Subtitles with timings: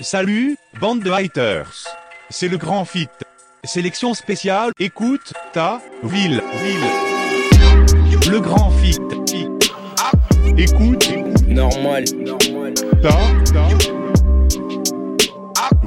[0.00, 1.84] Salut, bande de haters.
[2.30, 3.08] C'est le grand fit.
[3.64, 8.30] Sélection spéciale, écoute, ta, ville, ville.
[8.30, 8.96] Le grand fit.
[9.28, 9.48] fit.
[10.56, 11.10] Écoute,
[11.48, 12.04] Normal.
[13.02, 13.10] ta,
[13.52, 13.68] ta.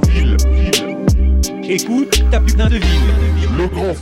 [0.08, 1.70] Ville, ville.
[1.70, 3.56] Écoute, ta putain de ville.
[3.56, 3.94] Le grand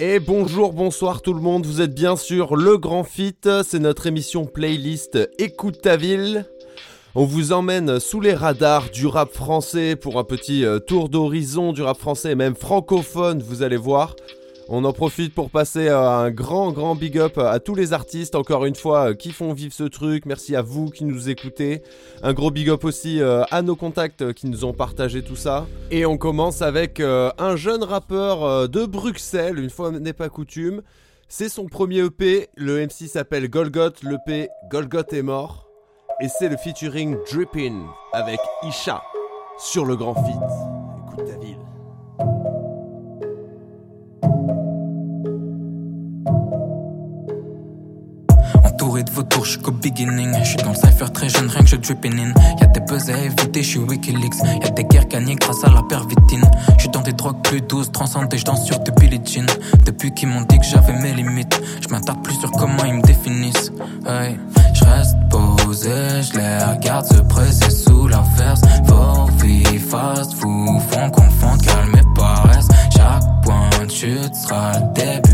[0.00, 4.06] Et bonjour, bonsoir tout le monde, vous êtes bien sûr Le Grand Fit, c'est notre
[4.06, 6.46] émission playlist Écoute ta ville.
[7.14, 11.72] On vous emmène sous les radars du rap français pour un petit euh, tour d'horizon
[11.72, 14.14] du rap français même francophone, vous allez voir.
[14.68, 18.34] On en profite pour passer euh, un grand grand big up à tous les artistes
[18.34, 20.26] encore une fois euh, qui font vivre ce truc.
[20.26, 21.82] Merci à vous qui nous écoutez.
[22.22, 25.66] Un gros big up aussi à nos contacts qui nous ont partagé tout ça.
[25.90, 30.82] Et on commence avec un jeune rappeur de Bruxelles, une fois n'est pas coutume.
[31.28, 35.67] C'est son premier EP, le MC s'appelle Golgoth, l'EP Golgoth est mort.
[36.20, 39.00] Et c'est le featuring Drippin' avec Isha
[39.56, 40.77] sur le grand feat.
[48.88, 52.32] Entouré de vautours, je dans le cypher très jeune, rien que je dripping in.
[52.58, 54.62] Y'a des buzz à éviter, je suis Wikileaks.
[54.62, 56.42] Y'a des guerres gagnées grâce à la pervitine.
[56.76, 59.44] Je suis dans des drogues plus douces, transcendées, je danse sur des Billie Jean.
[59.84, 61.88] Depuis qu'ils m'ont dit que j'avais mes limites, je
[62.22, 63.72] plus sur comment ils me définissent.
[64.06, 64.38] Hey.
[64.72, 68.62] Je reste posé, je les regarde se presser sous la verse.
[69.42, 72.68] Vie, fast food, font confondre calme et paresse.
[72.96, 75.27] Chaque point de chute sera le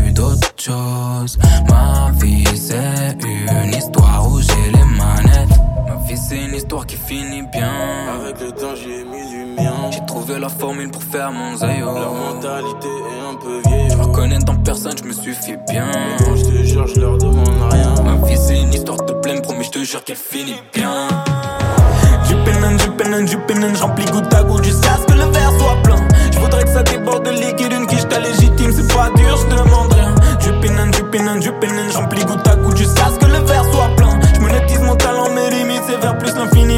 [1.69, 5.59] Ma vie, c'est une histoire où j'ai les manettes.
[5.87, 7.71] Ma vie, c'est une histoire qui finit bien.
[8.19, 9.91] Avec le temps, j'y ai mis du mien.
[9.91, 11.85] J'ai trouvé la formule pour faire mon zayo.
[11.85, 13.89] Leur mentalité est un peu vieille.
[13.91, 15.87] Je reconnais dans personne, je me suffis bien.
[16.17, 17.93] Quand je te jure, je leur demande rien.
[18.03, 21.07] Ma vie, c'est une histoire de pleine, promis, je te jure qu'elle finit bien.
[22.27, 24.65] Du penin, du penin, du penin, j'remplis goutte à goutte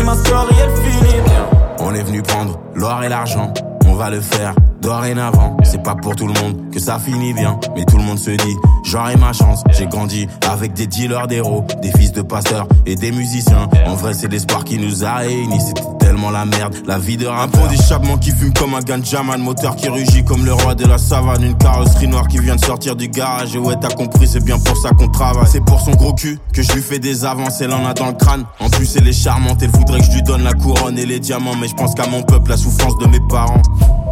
[0.08, 1.46] ma story elle finit bien.
[1.80, 3.54] On est venu prendre l'or et l'argent.
[3.86, 5.58] On va le faire dorénavant.
[5.64, 7.60] C'est pas pour tout le monde que ça finit bien.
[7.76, 9.64] Mais tout le monde se dit, j'aurai ma chance.
[9.72, 13.68] J'ai grandi avec des dealers d'héros, des fils de pasteurs et des musiciens.
[13.86, 15.60] En vrai, c'est l'espoir qui nous a réunis.
[15.60, 19.42] C'était tellement la merde, la vie de Un pont d'échappement qui fume comme un ganjaman,
[19.42, 22.64] moteur qui rugit comme le roi de la savane, une carrosserie noire qui vient de
[22.64, 23.54] sortir du garage.
[23.56, 25.48] Et ouais, t'as compris, c'est bien pour ça qu'on travaille.
[25.52, 28.08] C'est pour son gros cul que je lui fais des avances, elle en a dans
[28.08, 28.46] le crâne.
[28.62, 31.20] En plus, elle est charmante, elle voudrait que je lui donne la couronne et les
[31.20, 31.58] diamants.
[31.60, 33.62] Mais je pense qu'à mon peuple, la souffrance de mes parents.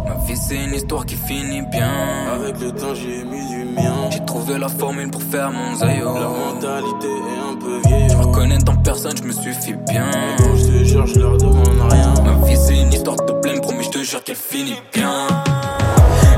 [0.06, 2.26] Ma vie, c'est une histoire qui finit bien.
[2.34, 3.94] Avec le temps, j'y ai mis du mien.
[4.10, 6.14] J'ai trouvé la formule pour faire mon zayo.
[6.14, 8.08] Leur mentalité est un peu vieille.
[8.10, 10.06] Je reconnais dans personne, je me suffis bien.
[10.38, 12.14] Quand je te jure, je leur demande rien.
[12.24, 15.26] Ma vie c'est une histoire de pleine, promis je te jure qu'elle finit bien.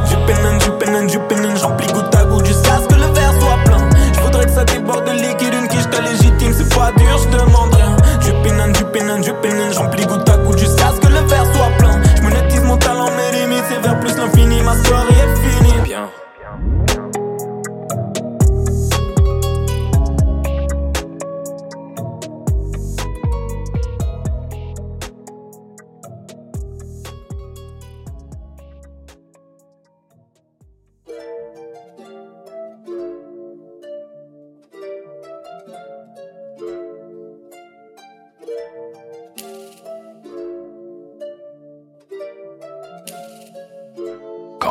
[0.08, 3.32] Du penin, du penin, du penin, j'remplis goutte à goutte jusqu'à ce que le verre
[3.40, 3.90] soit plein.
[4.14, 7.74] Je voudrais que ça déborde de liquide, une quiche légitime, c'est pas dur, je demande
[7.74, 7.96] rien.
[8.24, 9.37] Du penin, du penin, du penin,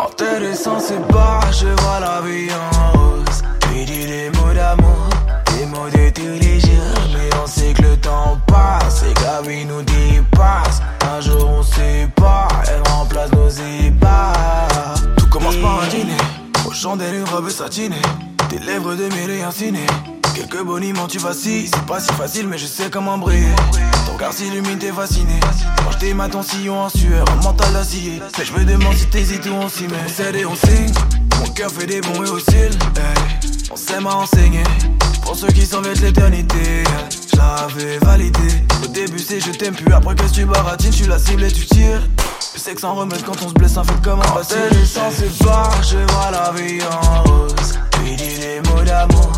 [0.07, 3.44] Quand elle est censée pas, je vois la vie en rose.
[3.69, 5.09] Lui dit des mots d'amour,
[5.47, 7.01] des mots de tous les jours.
[7.13, 10.81] Mais on sait que le temps passe et que la vie nous dépasse.
[11.01, 14.34] Un jour on sait pas, elle remplace nos ébats.
[15.17, 16.17] Tout commence par un dîner,
[16.66, 18.01] aux chandelles une robe satinée.
[18.47, 19.88] Tes lèvres de mêlée insinées.
[20.37, 23.55] Quelques boniments tu vacilles, c'est pas si facile mais je sais comment briller.
[24.05, 25.39] Ton regard s'illumine, t'es fasciné.
[25.78, 28.22] Quand je à ton sillon en sueur, un mental acier.
[28.37, 29.95] Mais je me demande si t'hésites ou on s'y met.
[30.05, 30.93] On cède et on signe,
[31.39, 32.69] mon cœur fait des bons et.
[32.99, 33.16] Hey,
[33.72, 34.61] on s'aime à enseigner,
[35.23, 36.83] pour ceux qui s'en veulent l'éternité.
[37.33, 41.17] Je l'avais validé, au début c'est je t'aime plus, après que tu baratines, tu la
[41.17, 42.07] cible et tu tires.
[42.53, 44.55] Je sais que sans remède quand on se blesse, ça fait comme un passé.
[44.72, 47.79] Les sans séparent, je vois la vie en rose.
[48.03, 49.31] Lui dis des mots d'amour,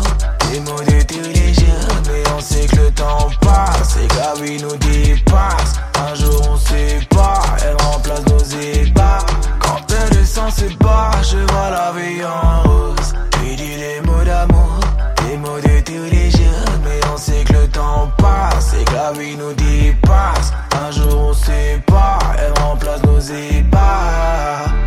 [0.50, 1.94] des mots les jours.
[2.06, 5.74] Mais on sait que le temps passe et vie nous dépasse.
[6.06, 9.24] Un jour on sait pas, elle remplace nos ébats.
[9.60, 13.14] Quand elle est sans séparent, je vois la vie en rose.
[13.42, 14.80] Lui dis des mots d'amour,
[15.22, 16.70] des mots les jours.
[16.84, 20.52] Mais on sait que le temps passe et vie nous dépasse.
[20.84, 24.79] Un jour on sépare, elle remplace nos ébats.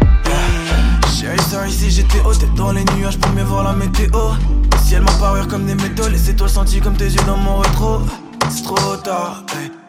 [1.70, 4.10] Si j'étais haut, t'es dans les nuages pour mieux voir la météo.
[4.10, 8.02] Le ciel m'apparurent comme des métaux, les toi senti comme tes yeux dans mon rétro.
[8.50, 9.44] C'est trop tard,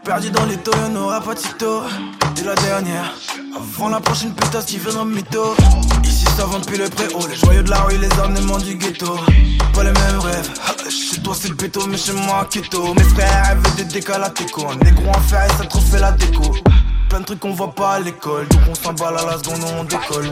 [0.05, 1.83] perdu dans les taux, y'en aura pas de sitôt.
[2.35, 3.15] T'es la dernière,
[3.57, 5.55] avant la prochaine pétasse qui viendra mytho.
[6.05, 9.17] Ici ça vend depuis le préau, les joyaux de la rue, les ornements du ghetto.
[9.73, 10.51] Pas les mêmes rêves,
[10.91, 12.93] chez toi c'est le béto, mais chez moi keto.
[12.93, 16.55] Mes frères rêvent à déco, un négro en fer et ça trop fait la déco.
[17.09, 19.85] Plein de trucs qu'on voit pas à l'école, donc on s'emballe à la seconde, on
[19.85, 20.31] décolle.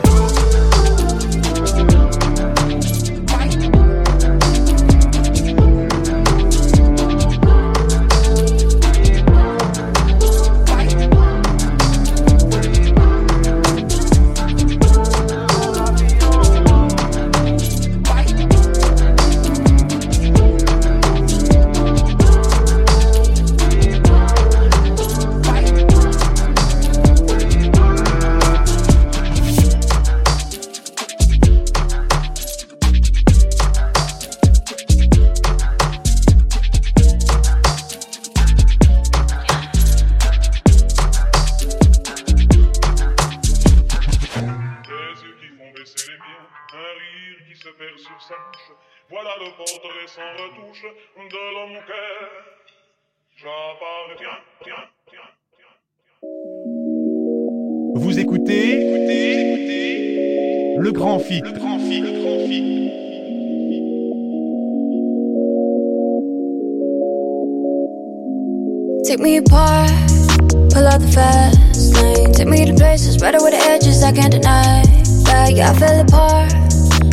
[75.53, 76.49] Like I fell apart,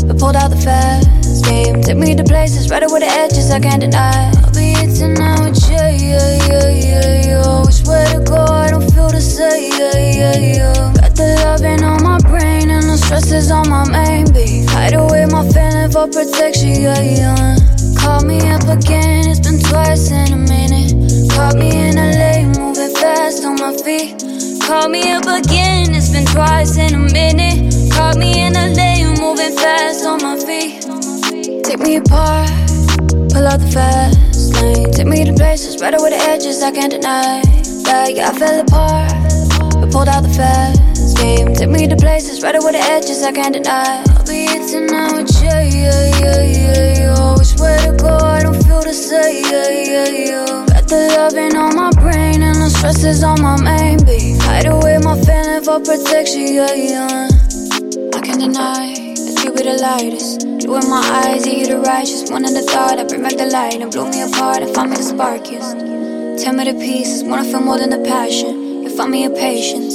[0.09, 1.83] but pulled out the fast game.
[1.83, 4.33] Take me to places right over the edges I can't deny.
[4.41, 7.69] I'll be here tonight with you, yeah, yeah, yeah, yeah.
[7.69, 10.73] I swear to God, I don't feel the same, yeah, yeah, yeah.
[10.97, 14.71] Got the loving on my brain and the stress is on my main beat.
[14.71, 17.57] Hide away my feeling for protection, yeah, yeah.
[18.01, 20.97] Call me up again, it's been twice in a minute.
[21.37, 24.17] Caught me in LA, moving fast on my feet.
[24.65, 27.70] Call me up again, it's been twice in a minute.
[27.93, 30.83] Caught me in LA, moving fast on my feet.
[31.65, 32.49] Take me apart,
[33.33, 34.91] pull out the fast lane.
[34.93, 37.43] Take me to places right over the edges I can't deny.
[37.87, 39.11] Like I fell apart,
[39.81, 41.55] but pulled out the fast game.
[41.55, 44.03] Take me to places right over the edges I can't deny.
[44.17, 47.35] I'll be here tonight with you, yeah, yeah, yeah, yeah.
[47.39, 50.67] I swear to God, I don't feel the same, yeah, yeah, yeah.
[50.69, 54.41] Got the loving on my brain and the stress is on my main beat.
[54.43, 57.29] Hide away my feeling for protection, yeah, yeah.
[58.41, 60.49] Deny that you be the lightest.
[60.65, 62.31] You in my eyes, yeah, you the righteous.
[62.31, 64.89] One in the thought, I bring back the light and blow me apart and find
[64.89, 65.77] me the sparkiest.
[66.41, 68.81] Tell me the pieces, wanna feel more than the passion.
[68.83, 69.93] You find me a patience.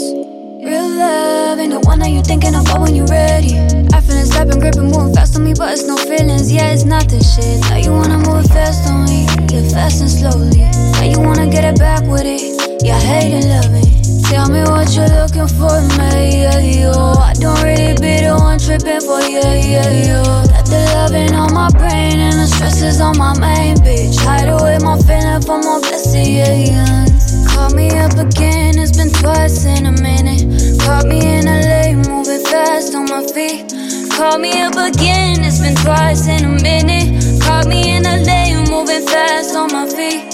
[0.62, 3.58] Real love ain't the one that you thinking about when you're ready.
[3.90, 6.54] I feel it slapping, gripping, moving fast on me, but it's no feelings.
[6.54, 7.66] Yeah, it's not the shit.
[7.74, 10.70] Now you wanna move fast on me, yeah, fast and slowly.
[10.94, 14.05] Now you wanna get it back with it, yeah, hate and love it.
[14.30, 17.14] Tell me what you're looking for, me, yeah, yo.
[17.14, 20.24] I don't really be the one tripping for, yeah, yeah, yo.
[20.50, 24.18] Got the loving on my brain and the stress is on my main bitch.
[24.18, 27.46] Hide away my feeling for more blessings.
[27.54, 30.42] Call me up again, it's been twice in a minute.
[30.82, 33.70] Caught me in LA, moving fast on my feet.
[34.10, 37.42] Call me up again, it's been twice in a minute.
[37.46, 40.34] Caught me in LA, moving fast on my feet.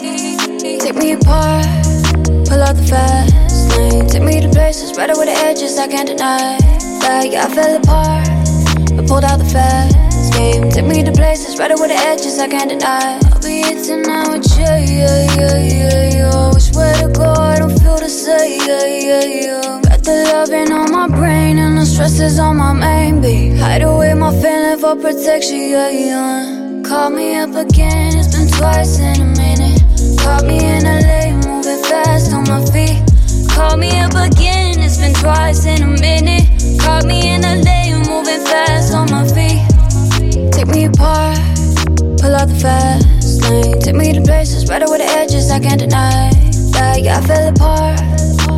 [0.79, 1.67] Take me apart,
[2.47, 4.07] pull out the fast lane.
[4.07, 6.57] Take me to places right over the edges I can't deny.
[7.01, 8.27] Like I fell apart,
[8.95, 10.69] but pulled out the fast game.
[10.69, 13.19] Take me to places right over the edges I can't deny.
[13.31, 16.51] I'll be here tonight with you, yeah, yeah, yeah, yeah.
[16.55, 19.81] I swear to God, I don't feel the same, yeah, yeah, yeah.
[19.81, 23.57] Got the loving on my brain and the stress is on my main beat.
[23.57, 26.81] Hide away my feeling for protection, yeah, yeah.
[26.83, 29.81] Call me up again, it's been twice in a minute.
[30.19, 33.10] Caught me in LA, moving fast on my feet.
[33.53, 36.47] Call me up again, it's been twice in a minute.
[36.79, 39.61] Caught me in LA, moving fast on my feet.
[40.51, 41.37] Take me apart,
[42.19, 43.79] pull out the fast lane.
[43.81, 46.31] Take me to places right over the edges I can't deny.
[46.73, 47.99] Like I fell apart,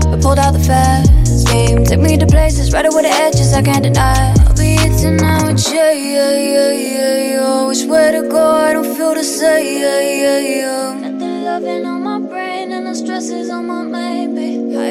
[0.10, 1.84] but pulled out the fast game.
[1.84, 4.34] Take me to places right over the edges I can't deny.
[4.48, 7.70] I'll be here tonight with you, yeah, yeah, yeah, yeah.
[7.70, 11.02] I swear to God, I don't feel the same, yeah, yeah, yeah.
[11.02, 13.83] Got the loving on my brain and the stress is on my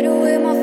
[0.04, 0.61] away my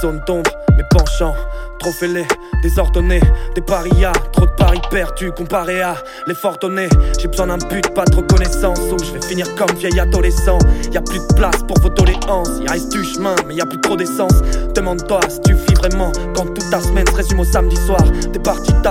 [0.00, 1.34] zones d'ombre, mes penchants,
[1.78, 2.26] trop fêlés,
[2.62, 3.20] désordonnés,
[3.54, 5.94] des parias, trop de paris perdus comparé à
[6.26, 6.88] l'effort donné.
[7.18, 10.58] J'ai besoin d'un but, pas de reconnaissance, ou je vais finir comme vieil adolescent.
[10.92, 13.66] Y a plus de place pour vos doléances, y reste du chemin, mais y a
[13.66, 14.40] plus trop d'essence.
[14.74, 18.02] Demande-toi si tu vis vraiment quand toute ta semaine se résume au samedi soir.
[18.32, 18.90] T'es parti, la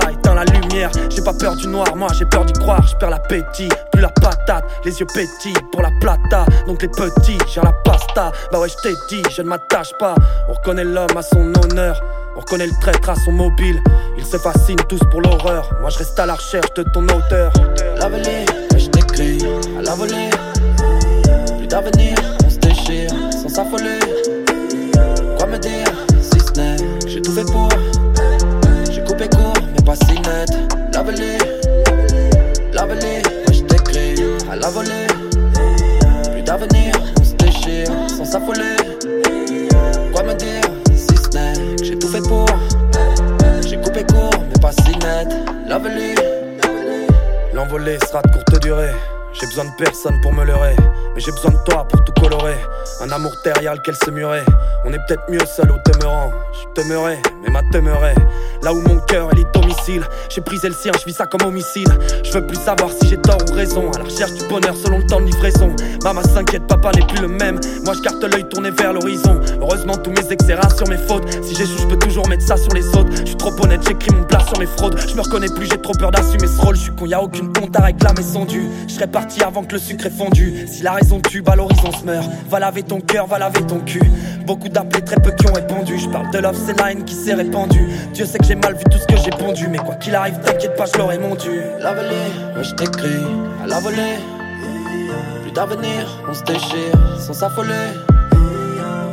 [0.70, 4.64] j'ai pas peur du noir, moi j'ai peur d'y croire, j'perds l'appétit, plus la patate,
[4.84, 8.32] les yeux pétillent pour la plata, donc les petits, j'ai la pasta.
[8.52, 10.14] Bah ouais, je t'ai dit, je ne m'attache pas.
[10.48, 12.00] On reconnaît l'homme à son honneur.
[12.36, 13.82] On reconnaît le traître à son mobile.
[14.16, 15.70] Ils se fascinent tous pour l'horreur.
[15.80, 17.52] Moi je reste à la recherche de ton auteur.
[17.98, 18.44] La volée,
[18.76, 19.38] je t'écris
[19.78, 20.30] à la volée.
[21.58, 23.98] Plus d'avenir, on se déchire sans s'affoler.
[25.36, 25.86] Quoi me dire
[26.22, 27.68] si ce n'est que j'ai tout fait pour.
[29.90, 30.50] Pas si net.
[30.92, 31.38] La volée,
[32.72, 34.14] la volée, je t'écris
[34.48, 35.06] à la volée.
[36.30, 38.76] Plus d'avenir, on se déchire sans s'affoler.
[40.12, 40.62] Quoi me dire
[40.94, 42.46] si ce n'est que j'ai tout fait pour?
[43.66, 45.28] J'ai coupé court mais pas si net
[45.68, 46.14] Lave-les
[47.54, 48.94] L'envolée sera de courte durée
[49.32, 50.76] j'ai besoin de personne pour me leurrer,
[51.14, 52.56] mais j'ai besoin de toi pour tout colorer.
[53.00, 54.44] Un amour terrial qu'elle se murait.
[54.84, 56.32] On est peut-être mieux seul au demeurant.
[56.52, 58.14] Je demeurais, mais ma demeurait.
[58.62, 60.04] Là où mon cœur est les domiciles.
[60.28, 61.88] J'ai brisé le sien, je vis ça comme homicide.
[62.24, 63.90] Je veux plus savoir si j'ai tort ou raison.
[63.92, 65.74] À la recherche du bonheur selon le temps de livraison.
[66.02, 67.60] Maman s'inquiète, papa n'est plus le même.
[67.84, 69.40] Moi je carte l'œil tourné vers l'horizon.
[69.60, 71.24] Heureusement, tous mes excès sur mes fautes.
[71.42, 73.10] Si j'échoue, je peux toujours mettre ça sur les autres.
[73.12, 74.98] Je suis trop honnête, j'écris mon plat sur mes fraudes.
[74.98, 76.76] Je me reconnais plus, j'ai trop peur d'assumer ce rôle.
[76.76, 78.68] Je suis con, y a aucune compte à réclamer sans dû.
[78.88, 80.66] Je serais parti avant que le sucre est fondu.
[80.66, 82.26] Si la raison tue, bah l'horizon se meurt.
[82.48, 84.00] Va laver ton cœur, va laver ton cul.
[84.46, 85.98] Beaucoup d'appelés, très peu qui ont répondu.
[85.98, 87.86] Je parle de love, c'est la haine qui s'est répandue.
[88.14, 89.68] Dieu sait que j'ai mal vu tout ce que j'ai pondu.
[89.68, 91.60] Mais quoi qu'il arrive, t'inquiète pas, je l'aurais mon dû.
[91.80, 92.08] La volée,
[92.56, 93.26] ouais, je t'écris
[93.62, 94.16] à la volée.
[95.42, 97.88] Plus d'avenir, on se déchire sans s'affoler.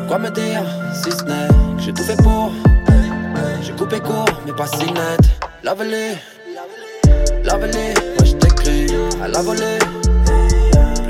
[0.08, 2.52] Quoi me dire si ce n'est que j'ai tout fait pour.
[3.62, 5.20] J'ai coupé court, mais pas si net.
[5.64, 6.14] La volée,
[7.44, 8.88] la volée, ouais, je t'écris
[9.22, 9.80] à la volée.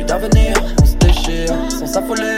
[0.08, 2.38] D'avenir, on se déchire sans s'affoler.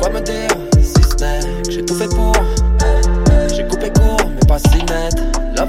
[0.00, 0.48] Quoi me dire
[0.80, 2.32] si ce n'est que j'ai tout fait pour.
[3.54, 5.14] J'ai coupé court, mais pas si net.
[5.54, 5.66] La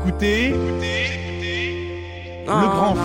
[0.00, 0.54] écoutez,
[2.46, 3.00] Non, le grand non,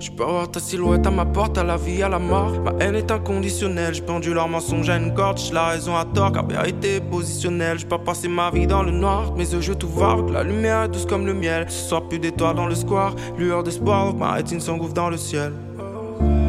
[0.00, 2.52] Je peux avoir ta silhouette à ma porte, à la vie, à la mort.
[2.60, 5.38] Ma haine est inconditionnelle, j'ai pendu leur mensonge à une corde.
[5.52, 7.78] La raison à tort, car vérité est positionnelle.
[7.78, 10.82] J'ai pas passé ma vie dans le noir, mes yeux je tout que La lumière
[10.82, 11.66] est douce comme le miel.
[11.68, 13.14] Ce soir, plus d'étoiles dans le square.
[13.38, 15.52] Lueur d'espoir, ma rétine s'engouffre dans le ciel.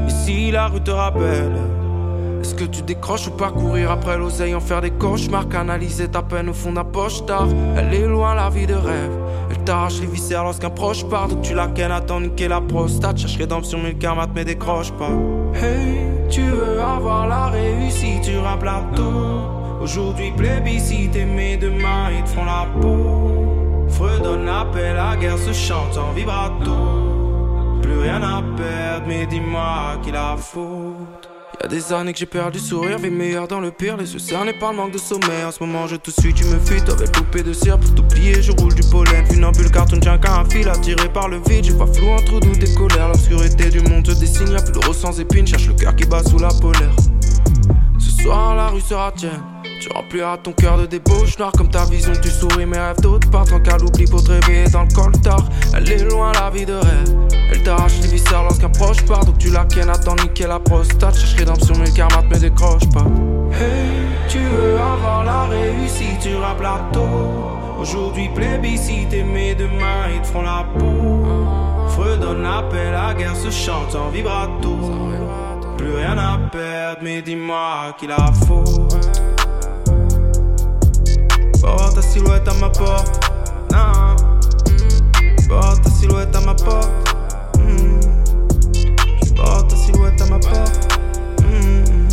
[0.07, 1.80] Ici, la rue te rappelle.
[2.41, 6.23] Est-ce que tu décroches ou pas courir après l'oseille, en faire des cauchemars, canaliser ta
[6.23, 9.11] peine au fond d'un poche tard Elle est loin la vie de rêve,
[9.51, 13.37] elle t'arrache les viscères lorsqu'un proche part, tu la à t'en niquer la prostate, cherche
[13.37, 15.11] rédemption mais le karma te décroche pas.
[15.53, 22.29] Hey, tu veux avoir la réussite sur un plateau, aujourd'hui plébiscite mais demain ils te
[22.29, 23.85] font la peau.
[23.89, 26.71] Fredonne l'appel, la guerre se chante en vibrato,
[27.83, 31.30] plus rien à perdre mais dis-moi qui la faute.
[31.61, 34.19] Y'a des années que j'ai perdu le sourire, vie meilleure dans le pire, les yeux
[34.19, 35.43] cernés par le manque de sommeil.
[35.45, 38.41] En ce moment, je te suis, tu me fuis, t'avais loupé de cire pour t'oublier.
[38.41, 41.65] Je roule du pollen, funambule, carton tient qu'à un fil attiré par le vide.
[41.65, 44.47] J'ai pas flou entre doute et colère, l'obscurité du monde se dessine.
[44.51, 46.95] Y'a plus de rose sans épines, cherche le cœur qui bat sous la polaire.
[47.99, 49.50] Ce soir, la rue sera tienne.
[49.81, 53.27] Tu rempliras ton cœur de débauche noire comme ta vision, tu souris, mes rêves d'autres
[53.31, 55.43] partent en qu'à l'oubli pour te réveiller dans le coltard.
[55.75, 57.15] Elle est loin la vie de rêve,
[57.51, 60.59] elle t'arrache les viscères lorsqu'un proche part, donc tu la kennes à t'en niquer la
[60.59, 61.17] prostate.
[61.17, 63.07] Cherche rédemption, mais le karma te me décroche pas.
[63.53, 67.07] Hey, tu veux avoir la réussite sur un plateau.
[67.79, 71.25] Aujourd'hui plébiscite, mais demain ils te font la peau.
[71.87, 74.77] Fredonne l'appel, la guerre se chante en vibrato.
[75.75, 78.31] Plus rien à perdre, mais dis-moi qui la
[81.61, 81.67] faut.
[81.67, 83.29] Pas voir ta silhouette à ma porte.
[83.71, 84.15] Non.
[85.47, 86.89] Pas voir ta silhouette à ma porte.
[87.57, 87.99] Mm.
[89.21, 90.99] J'suis pas voir ta silhouette à ma porte.
[91.41, 92.07] Mm.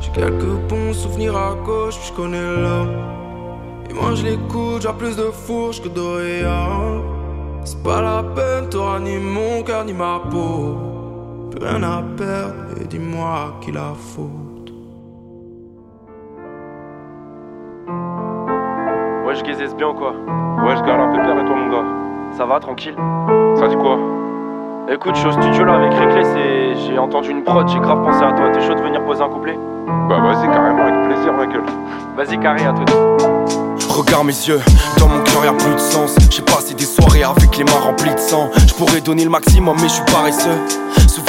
[0.00, 2.96] J'ai quelques bons souvenirs à gauche, puis j'connais l'homme.
[3.90, 7.02] Et moi je l'écoute, j'ai plus de fourche que d'oreillons.
[7.64, 10.76] C'est pas la peine, t'auras ni mon cœur ni ma peau.
[11.50, 14.43] Plus rien à perdre, et dis-moi qui la faute.
[19.44, 20.12] Gaisais bien ou quoi
[20.64, 21.84] Ouais, je garde un peu peur et toi, mon gars
[22.36, 22.94] Ça va, tranquille?
[23.56, 23.98] Ça dit quoi?
[24.90, 28.02] Écoute, je suis au studio là avec Reckless et j'ai entendu une prod, j'ai grave
[28.02, 28.50] pensé à toi.
[28.50, 29.58] T'es chaud de venir poser un couplet?
[30.08, 31.62] Bah, vas-y, carrément, avec plaisir, Michael.
[32.16, 32.84] Vas-y, carré, à toi.
[33.88, 34.60] Regarde mes yeux,
[34.98, 36.16] dans mon cœur y'a plus de sens.
[36.30, 38.50] J'ai passé des soirées avec les mains remplies de sang.
[38.66, 40.58] Je pourrais donner le maximum, mais je suis paresseux.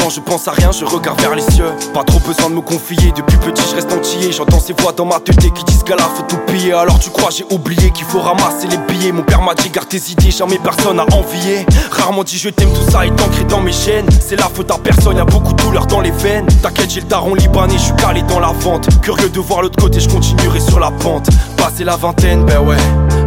[0.07, 1.71] Je pense à rien, je regarde vers les cieux.
[1.93, 4.31] Pas trop besoin de me confier, depuis petit je reste entier.
[4.31, 6.74] J'entends ces voix dans ma tête qui disent qu'à la faut tout piller.
[6.74, 9.12] Alors tu crois j'ai oublié qu'il faut ramasser les billets.
[9.12, 11.65] Mon père m'a dit garde tes idées, jamais personne a envié.
[11.91, 14.07] Rarement dit je t'aime, tout ça est ancré dans mes chaînes.
[14.21, 16.47] C'est la faute à personne, y'a beaucoup de douleur dans les veines.
[16.62, 18.88] T'inquiète, j'ai le daron libanais, je suis calé dans la vente.
[19.01, 21.27] Curieux de voir l'autre côté, je continuerai sur la pente.
[21.57, 22.77] Passer la vingtaine, ben ouais,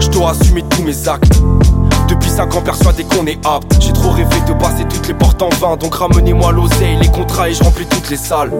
[0.00, 1.34] je dois assumer tous mes actes.
[2.18, 3.76] Depuis 5 ans persuadé qu'on est apte.
[3.80, 5.76] J'ai trop rêvé de passer toutes les portes en vain.
[5.76, 8.50] Donc ramenez-moi l'oseille, les contrats et je remplis toutes les salles.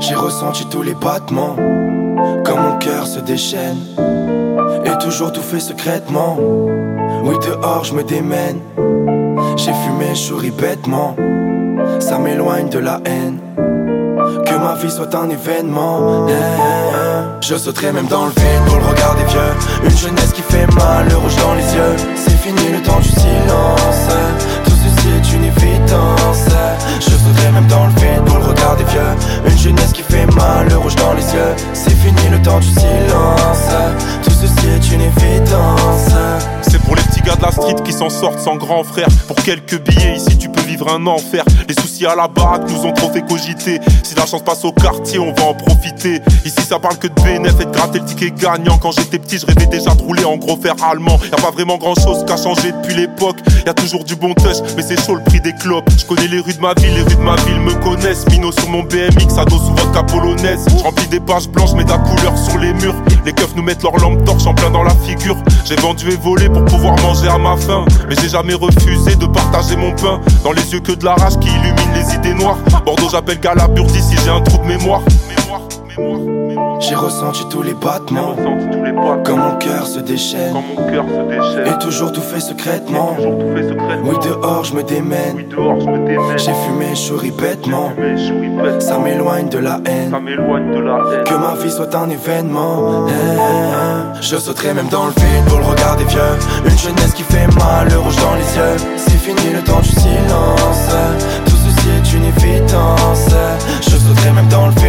[0.00, 1.56] J'ai ressenti tous les battements
[2.44, 3.78] Quand mon cœur se déchaîne.
[4.84, 6.36] Et toujours tout fait secrètement.
[7.24, 8.60] Oui dehors je me démène.
[9.56, 11.16] J'ai fumé, je souris bêtement.
[12.00, 13.38] Ça m'éloigne de la haine
[14.44, 16.26] que ma vie soit un événement.
[17.40, 19.52] Je sauterai même dans le vide pour le regard des vieux.
[19.84, 21.96] Une jeunesse qui fait mal, le rouge dans les yeux.
[22.16, 24.08] C'est fini le temps du silence.
[24.64, 26.46] Tout ceci est une évidence.
[27.00, 29.12] Je sauterai même dans le vide pour le regard des vieux.
[29.46, 31.54] Une jeunesse qui fait mal, le rouge dans les yeux.
[31.72, 33.68] C'est fini le temps du silence.
[34.22, 34.53] Tout ceci
[36.62, 39.08] C'est pour les petits gars de la street qui s'en sortent sans grand frère.
[39.26, 41.44] Pour quelques billets, ici tu peux vivre un enfer.
[41.68, 43.80] Les soucis à la baraque nous ont trop fait cogiter.
[44.02, 46.20] Si la chance passe au quartier, on va en profiter.
[46.44, 48.78] Ici ça parle que de BNF et de gratter le ticket gagnant.
[48.78, 51.18] Quand j'étais petit, je rêvais déjà de rouler en gros fer allemand.
[51.30, 53.36] Y a pas vraiment grand chose qu'a changé depuis l'époque.
[53.66, 55.88] Y a toujours du bon touch, mais c'est chaud le prix des clopes.
[55.98, 58.26] Je connais les rues de ma ville, les rues de ma ville me connaissent.
[58.30, 60.66] Mino sur mon BMX, ado sous vodka polonaise.
[60.82, 62.94] Remplis des pages blanches, de la couleur sur les murs.
[63.24, 65.36] Les keufs nous mettent leur lampe torche en plein dans la figure.
[65.64, 67.86] J'ai vendu et volé pour pouvoir manger à ma faim.
[68.08, 70.20] Mais j'ai jamais refusé de partager mon pain.
[70.42, 72.58] Dans les yeux que de la rage qui illumine les idées noires.
[72.84, 75.00] Bordeaux, j'appelle Galaburdie si j'ai un trou de mémoire.
[76.80, 78.34] J'ai ressenti tous les battements.
[79.24, 80.56] Quand mon cœur se déchaîne.
[81.66, 83.16] Et toujours tout fait secrètement.
[84.04, 85.46] Oui, dehors je me démène.
[86.36, 87.92] J'ai fumé, je bêtement.
[88.80, 90.10] Ça m'éloigne de la haine.
[91.24, 93.06] Que ma vie soit un événement.
[94.20, 96.20] Je sauterai même dans le vide pour le regard des vieux.
[96.64, 98.76] Une jeunesse qui fait mal, le rouge dans les yeux.
[98.96, 100.88] C'est fini le temps du silence.
[101.44, 103.28] Tout ceci est une évidence.
[103.82, 104.83] Je sauterai même dans le vide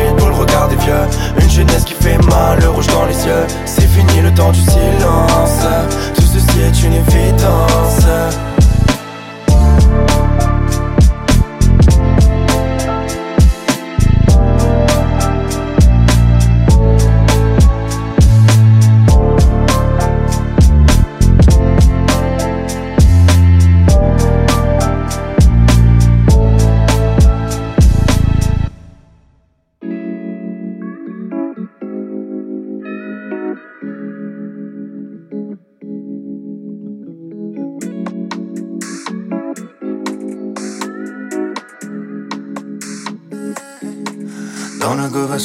[1.42, 3.46] Une jeunesse qui fait mal, le rouge dans les yeux.
[3.66, 5.66] C'est fini le temps du silence.
[6.14, 8.55] Tout ceci est une évidence.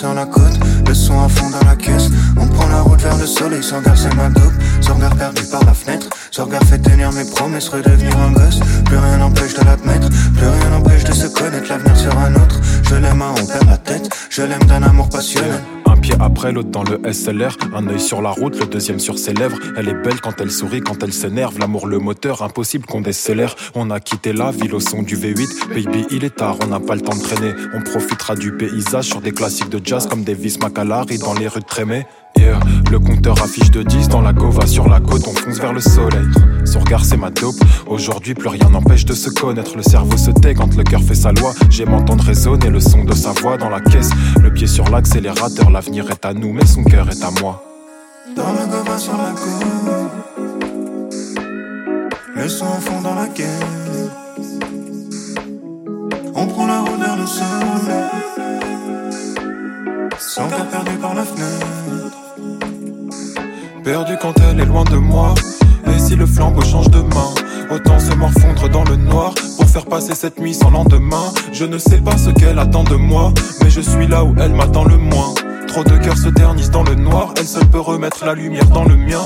[0.03, 0.40] La gova
[16.63, 19.59] dans le SLR, un œil sur la route, le deuxième sur ses lèvres.
[19.77, 21.59] Elle est belle quand elle sourit, quand elle s'énerve.
[21.59, 23.55] L'amour, le moteur, impossible qu'on décélère.
[23.75, 25.69] On a quitté la ville au son du V8.
[25.69, 27.53] Baby, il est tard, on n'a pas le temps de traîner.
[27.75, 31.61] On profitera du paysage sur des classiques de jazz comme Davis McAlary dans les rues
[31.61, 32.07] de Trémé.
[32.39, 32.80] Yeah.
[32.91, 35.81] Le compteur affiche de 10 dans la gova sur la côte, on fonce vers le
[35.81, 36.27] soleil.
[36.65, 37.55] Son regard c'est ma dope.
[37.87, 39.77] Aujourd'hui plus rien n'empêche de se connaître.
[39.77, 41.53] Le cerveau se tait quand le cœur fait sa loi.
[41.71, 44.11] J'aime entendre résonner le son de sa voix dans la caisse.
[44.43, 47.63] Le pied sur l'accélérateur, l'avenir est à nous, mais son cœur est à moi.
[48.35, 50.11] Dans la gova sur la côte,
[52.35, 53.47] le son fond dans la caisse.
[56.35, 58.11] On prend la route vers le soleil,
[60.19, 62.17] sans cœur perdu par la fenêtre.
[63.91, 65.35] Perdu quand elle est loin de moi.
[65.89, 67.35] Et si le flambeau change de main,
[67.73, 71.33] autant se morfondre dans le noir pour faire passer cette nuit sans lendemain.
[71.53, 74.55] Je ne sais pas ce qu'elle attend de moi, mais je suis là où elle
[74.55, 75.35] m'attend le moins.
[75.67, 78.85] Trop de cœurs se ternissent dans le noir, elle seule peut remettre la lumière dans
[78.85, 79.23] le mien.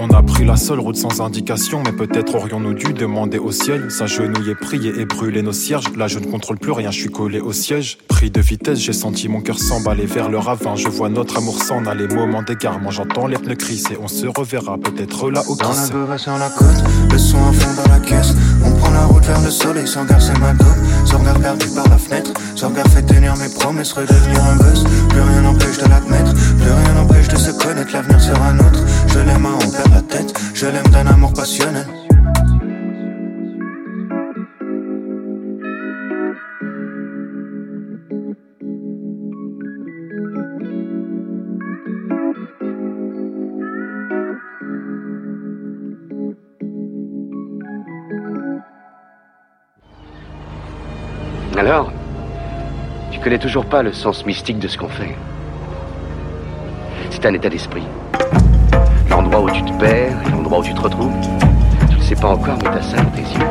[0.00, 3.92] On a pris la seule route sans indication, mais peut-être aurions-nous dû demander au ciel,
[3.92, 5.96] s'agenouiller, prier et brûler nos cierges.
[5.96, 7.98] Là, je ne contrôle plus rien, je suis collé au siège.
[8.08, 10.74] Pris de vitesse, j'ai senti mon cœur s'emballer vers le ravin.
[10.74, 12.90] Je vois notre amour s'en aller, moment d'égarement.
[12.90, 17.12] J'entends les pneus crisser, on se reverra peut-être là au Dans la sur la côte,
[17.12, 18.34] le son à fond dans la caisse.
[18.64, 20.68] On prend la route vers le soleil sans garder ma dope.
[21.04, 24.84] Sans regard perdu par la fenêtre, sans regard fait tenir mes promesses, redevenir un gosse.
[25.08, 27.92] Plus rien n'empêche de l'admettre, plus rien n'empêche de se connaître.
[27.92, 28.80] L'avenir sera nôtre.
[29.08, 32.03] Je l'aime à en perdre la tête, je l'aime d'un amour passionnel.
[53.24, 55.16] Connais toujours pas le sens mystique de ce qu'on fait.
[57.08, 57.84] C'est un état d'esprit.
[59.08, 61.14] L'endroit où tu te perds et l'endroit où tu te retrouves.
[61.88, 63.46] Tu le sais pas encore, mais t'as ça dans tes yeux.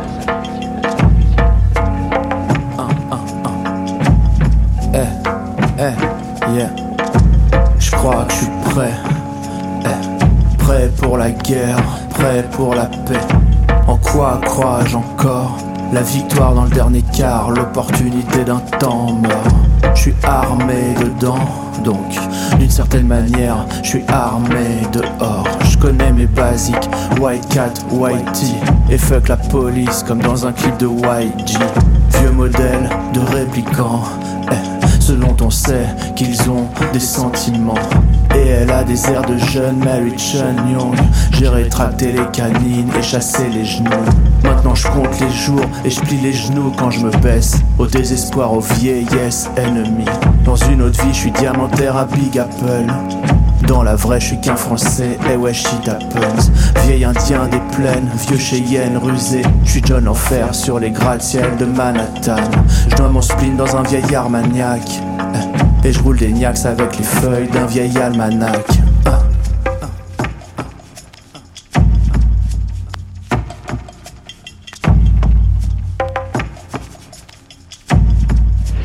[4.93, 6.69] Eh, eh, yeah.
[7.79, 8.93] Je crois que je suis prêt.
[9.85, 11.77] Eh, prêt pour la guerre,
[12.11, 13.25] prêt pour la paix.
[13.87, 15.57] En quoi crois-je encore
[15.93, 19.93] La victoire dans le dernier quart, l'opportunité d'un temps mort.
[19.93, 21.37] Je suis armé dedans,
[21.83, 22.17] donc
[22.57, 25.47] d'une certaine manière, je suis armé dehors.
[25.65, 26.89] Je connais mes basiques,
[27.21, 28.43] white cat, white
[28.89, 31.59] et fuck la police comme dans un clip de YG.
[32.19, 34.01] Vieux modèle de répliquant,
[34.51, 37.75] eh, ce dont on sait qu'ils ont des sentiments.
[38.35, 40.95] Et elle a des airs de jeune Mary Chun Young.
[41.31, 43.89] J'ai rétracté les canines et chassé les genoux.
[44.43, 47.61] Maintenant je compte les jours et je plie les genoux quand je me baisse.
[47.77, 50.05] Au désespoir, aux vieillesses ennemies.
[50.43, 52.87] Dans une autre vie, je suis diamantaire à Big Apple.
[53.67, 56.51] Dans la vraie, je suis qu'un français, et ouais, shit happens.
[56.85, 59.41] Vieil indien des plaines, vieux Cheyenne rusé.
[59.63, 62.35] Je suis John Enfer sur les gratte-ciel de Manhattan.
[62.89, 64.81] Je dois mon spleen dans un vieil armagnac.
[65.83, 68.65] Et je roule des niax avec les feuilles d'un vieil almanach.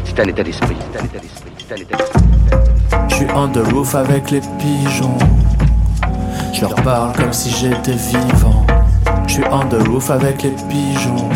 [0.05, 0.77] C'est un état d'esprit.
[0.93, 1.53] C'est un état d'esprit.
[1.59, 2.38] C'est un état d'esprit.
[3.09, 5.19] Je suis on the roof avec les pigeons.
[6.53, 8.67] Je parle comme si j'étais vivant.
[9.27, 11.29] Je suis on the roof avec les pigeons.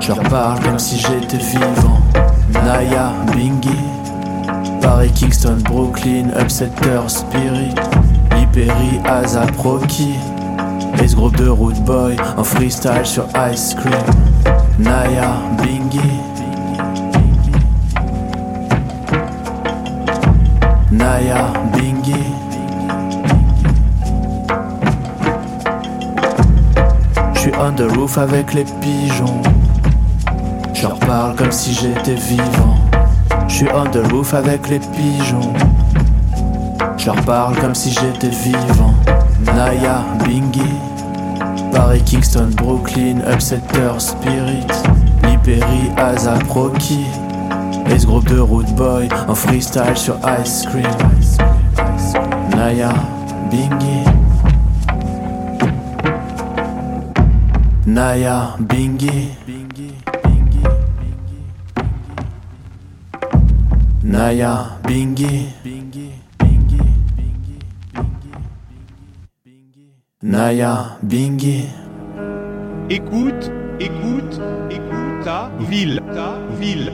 [0.00, 2.00] Je parle comme si j'étais vivant.
[2.64, 3.78] Naya, Bingy,
[4.80, 7.74] Paris, Kingston, Brooklyn, Upsetter, Spirit,
[8.36, 10.14] Liperi, Azap, Rocky.
[11.02, 13.94] Et ce groupe de Root Boy en freestyle sur Ice Cream.
[14.78, 16.29] Naya, Bingy.
[21.00, 22.12] Naya, Bingy.
[27.32, 29.40] Je suis on the roof avec les pigeons.
[30.74, 32.76] Je leur parle comme si j'étais vivant.
[33.48, 35.54] Je suis on the roof avec les pigeons.
[36.98, 38.94] Je leur parle comme si j'étais vivant.
[39.56, 40.74] Naya, Bingy.
[41.72, 44.66] Paris, Kingston, Brooklyn, Upsetter, Spirit.
[45.22, 47.06] Liperi, Azap, Rocky.
[47.90, 50.84] Et groupe de Root Boy en freestyle sur Ice Cream.
[52.54, 52.92] Naya,
[53.50, 54.04] Bingy.
[57.86, 59.30] Naya, Bingy.
[64.04, 65.48] Naya, Bingy.
[70.22, 71.64] Naya, Bingy.
[72.88, 73.50] Écoute,
[73.80, 76.92] écoute, écoute ta ville, ta ville.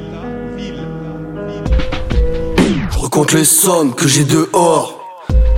[3.16, 4.92] Recompte les sommes que j'ai dehors.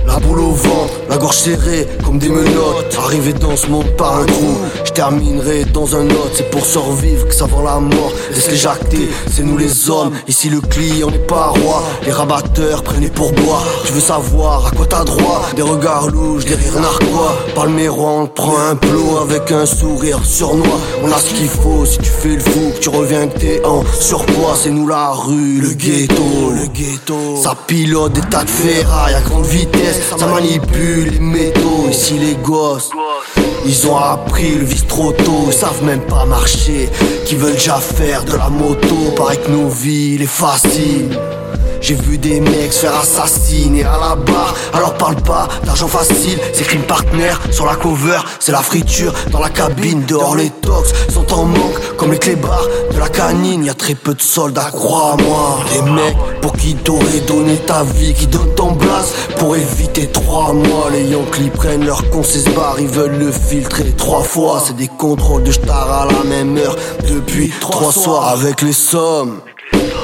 [0.07, 2.97] La boule au ventre, la gorge serrée comme des menottes.
[2.97, 6.31] Arrivé dans ce monde par un trou, je terminerai dans un autre.
[6.33, 8.11] C'est pour survivre que ça vaut la mort.
[8.31, 10.11] Laisse les jacter, c'est nous les hommes.
[10.27, 11.83] Ici le client n'est pas roi.
[12.05, 13.65] Les rabatteurs prennent les pourboires.
[13.85, 15.41] Tu veux savoir à quoi t'as droit?
[15.55, 17.37] Des regards louches, des rires narquois.
[17.55, 20.79] Palmérois, on te prend un plot avec un sourire surnois.
[21.03, 23.65] On a ce qu'il faut si tu fais le fou, que tu reviens que t'es
[23.65, 24.55] en surpoids.
[24.61, 27.41] C'est nous la rue, le ghetto, le ghetto.
[27.41, 29.99] Ça pilote des tas de ferrailles à grande vitesse.
[30.17, 31.87] Ça manipule les métaux.
[31.89, 32.89] Ici les gosses,
[33.65, 35.45] ils ont appris le vice trop tôt.
[35.47, 36.89] Ils savent même pas marcher.
[37.25, 38.95] Qui veulent déjà faire de la moto.
[39.15, 41.17] Paraît que nos vies, les facile.
[41.81, 44.53] J'ai vu des mecs se faire assassiner à la barre.
[44.73, 49.39] Alors parle pas d'argent facile, c'est crime partner sur la cover, c'est la friture dans
[49.39, 50.03] la cabine.
[50.07, 53.65] Dehors les tox sont en manque comme les clébards de la canine.
[53.65, 55.59] Y a très peu de soldats, crois-moi.
[55.73, 60.53] Les mecs pour qui t'aurais donné ta vie, qui donnent ton blast pour éviter trois
[60.53, 60.89] mois.
[60.91, 62.21] Les Yankees prennent leur con,
[62.55, 64.61] barre, ils veulent le filtrer trois fois.
[64.65, 66.75] C'est des contrôles de star à la même heure
[67.09, 69.41] depuis trois soirs avec les sommes.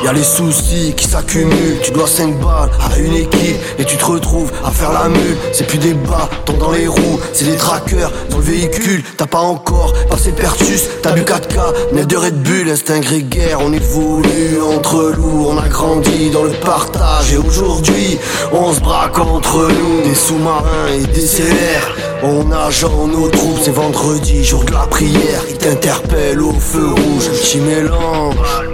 [0.06, 4.06] Y'a les soucis qui s'accumulent, tu dois 5 balles à une équipe et tu te
[4.06, 5.36] retrouves à faire la mule.
[5.52, 9.04] C'est plus des bâtons dans les roues, c'est des trackers dans le véhicule.
[9.18, 13.58] T'as pas encore passé Pertus, t'as bu 4K, net de Red Bull, instinct grégaire.
[13.62, 18.20] On évolue entre loups, on a grandi dans le partage et aujourd'hui
[18.52, 20.08] on se braque entre nous.
[20.08, 23.60] Des sous-marins et des CR, on nage en nos troupes.
[23.64, 28.65] C'est vendredi, jour de la prière, ils t'interpellent au feu rouge, qui mélange.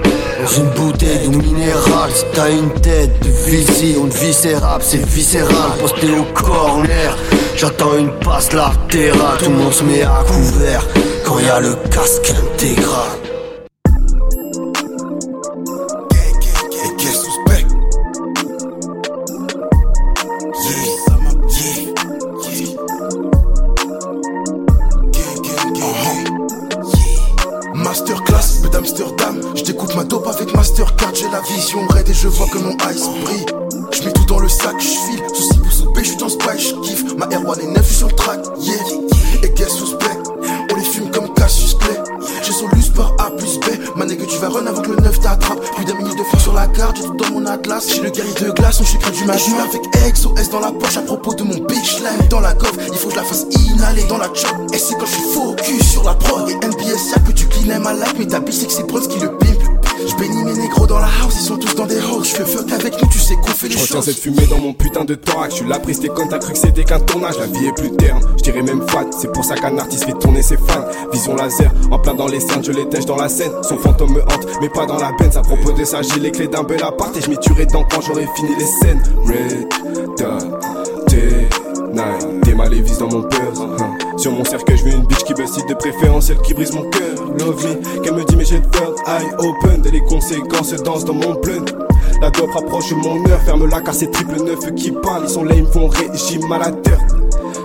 [0.41, 5.77] Dans une bouteille d'eau minérale, si t'as une tête de vision, de viscérable, c'est viscéral,
[5.79, 7.15] posté au corner.
[7.55, 10.87] J'attends une passe latérale, tout le monde se met à couvert
[11.23, 13.30] quand y a le casque intégral.
[31.31, 33.45] La vision raide et je vois que mon ice brille.
[33.91, 35.23] Je mets tout dans le sac, je file.
[35.33, 37.15] Souci pour souper, je suis dans spy, je kiffe.
[37.17, 38.39] Ma R1 est 9, je suis sur le track.
[38.59, 38.75] Yeah.
[39.43, 40.17] Et quel suspect
[40.71, 41.97] On les fume comme Cassius Clay.
[42.43, 43.97] J'ai solus par A plus B.
[43.97, 45.59] Mané que tu vas run avant que le 9 t'attrape.
[45.75, 47.87] Plus d'un minute de feu sur la carte, j'ai tout dans mon atlas.
[47.87, 49.41] J'ai le guerrier de glace, on secret du matin.
[49.63, 52.27] avec XOS dans la poche à propos de mon bitch line.
[52.29, 54.55] Dans la coffre, il faut que je la fasse inhaler dans la chop.
[54.73, 56.49] Et c'est quand je suis focus sur la prod.
[56.49, 58.15] Et NBS, y'a que tu clean ma life.
[58.17, 59.50] Mais ta bitch, c'est que c'est Bronze qui le pimpe.
[60.07, 62.23] Je bénis mes négros dans la house, ils sont tous dans des halls.
[62.23, 64.05] Je fais fuck avec nous, tu sais qu'on fait les Je retiens choses.
[64.05, 65.55] cette fumée dans mon putain de thorax.
[65.55, 67.37] Tu l'as pris, c'était quand t'as cru que c'était qu'un tournage.
[67.39, 69.05] La vie est plus terne, je dirais même fat.
[69.19, 70.85] C'est pour ça qu'un artiste fait tourner ses fans.
[71.11, 73.51] Vision laser, en plein dans les scènes, je les tèche dans la scène.
[73.63, 75.31] Son fantôme me hante, mais pas dans la peine.
[75.35, 77.85] À propos de ça, j'ai les clés d'un bel appart et je m'y tuerai dedans
[77.89, 79.01] quand j'aurai fini les scènes.
[79.25, 79.67] Red
[80.17, 80.61] Dot,
[81.07, 83.53] T9, t'es mal dans mon peur.
[83.79, 83.97] Hein.
[84.21, 86.83] Sur mon cercueil, je veux une bitch qui cite de préférence, celle qui brise mon
[86.91, 87.15] cœur.
[87.39, 89.83] Love me, qu'elle me dit, mais j'ai le third eye open.
[89.83, 91.65] Et les conséquences dansent dans mon blunt.
[92.21, 95.23] La dope rapproche mon heure, ferme-la car c'est triple neuf qui parlent.
[95.23, 96.99] Ils sont là, ils me font régime à la terre.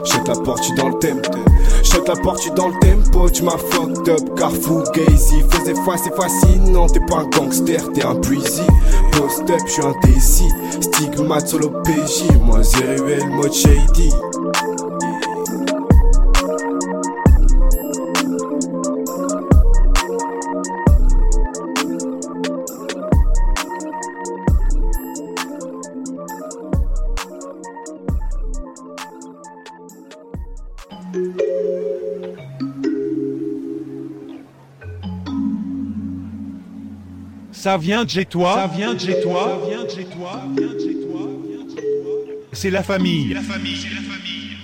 [0.06, 1.20] Shut la porte, tu dans le thème.
[1.82, 4.38] Shut la porte, tu dans le tempo, tu m'as fucked up.
[4.38, 6.86] Car Fugazi faisait fois, c'est fascinant.
[6.86, 8.62] T'es pas un gangster, t'es un breezy.
[9.12, 9.92] Post up, je suis un.
[10.80, 14.10] Stigmate sur l'OPJ, moi Zeruel, mode shady.
[37.66, 38.55] Ça vient de chez toi.
[38.55, 39.61] Ça vient de chez toi.
[39.61, 40.40] Ça vient de chez toi.
[42.52, 43.35] C'est la famille.
[43.35, 43.76] La famille.
[43.76, 44.57] C'est la famille.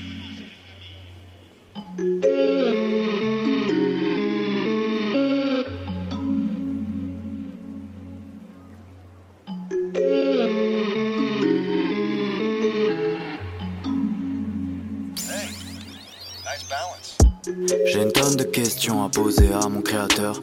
[17.87, 20.41] J'ai une tonne de questions à poser à mon créateur.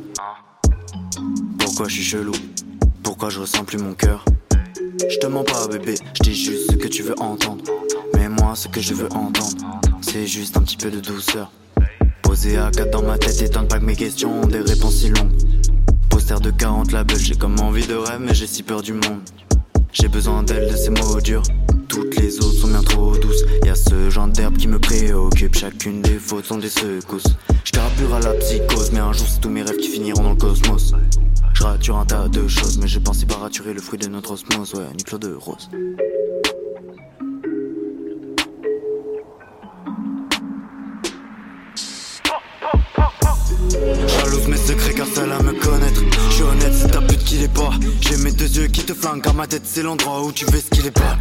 [1.80, 2.34] Pourquoi je suis chelou?
[3.04, 4.26] Pourquoi je ressens plus mon cœur?
[5.10, 7.64] Je te mens pas bébé, je dis juste ce que tu veux entendre.
[8.16, 11.54] Mais moi ce que je veux entendre, c'est juste un petit peu de douceur.
[12.22, 15.08] Posé à 4 dans ma tête, éteindre pas que mes questions ont des réponses si
[15.08, 15.32] longues.
[16.10, 19.22] Poster de 40 labels, j'ai comme envie de rêve, mais j'ai si peur du monde.
[19.94, 21.44] J'ai besoin d'elle, de ces mots durs.
[21.88, 23.46] Toutes les autres sont bien trop douces.
[23.64, 25.56] Y a ce genre d'herbe qui me préoccupe.
[25.56, 27.24] Chacune des fautes sont des secousses.
[27.64, 30.36] Je à la psychose, mais un jour c'est tous mes rêves qui finiront dans le
[30.36, 30.94] cosmos.
[31.60, 34.32] Je rature un tas de choses, mais j'ai pensé pas raturer le fruit de notre
[34.32, 34.74] osmose.
[34.76, 35.70] Ouais, ni Claude de Rose.
[44.08, 46.02] Jalouse mes secrets car seul à me connaître.
[46.30, 47.72] Je suis honnête c'est ta pute qui l'est pas.
[48.00, 50.62] J'ai mes deux yeux qui te flinguent car ma tête c'est l'endroit où tu veux
[50.62, 51.18] ce qu'il est pas.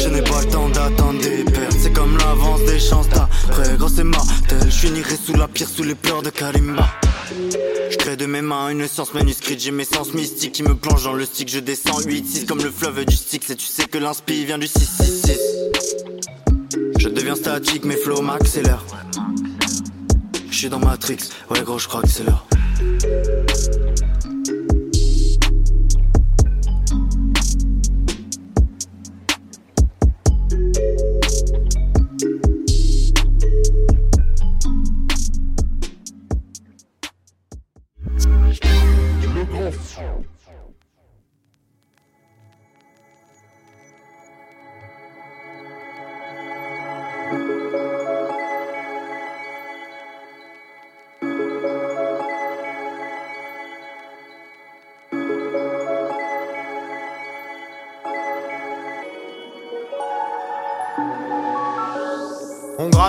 [0.00, 3.10] Je n'ai pas le temps d'attendre des pertes C'est comme l'avance des chances.
[3.10, 6.88] D'après Gros c'est mortel Je finirai sous la pierre sous les pleurs de Kalimba
[8.02, 9.60] crée de mes mains une science manuscrite.
[9.60, 12.70] J'ai mes sens mystiques qui me plongent dans le stick Je descends 8-6 comme le
[12.70, 15.38] fleuve du stick C'est tu sais que l'inspi vient du 666
[16.98, 18.84] Je deviens statique mes flows m'accélèrent.
[20.50, 21.18] Je suis dans Matrix.
[21.50, 22.44] Ouais gros je crois que c'est l'heure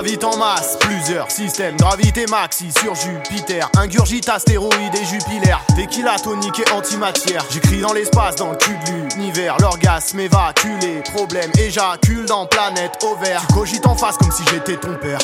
[0.04, 6.20] On gravite en masse, plusieurs systèmes, gravité maxi sur Jupiter, ingurgite astéroïdes et jupilaires, tequila
[6.20, 7.46] tonique et antimatière.
[7.50, 13.46] J'écris dans l'espace, dans le cul de l'univers, l'orgasme évacué, problème éjacule dans planète ovaire.
[13.48, 15.20] Tu cogites en face comme si j'étais ton père,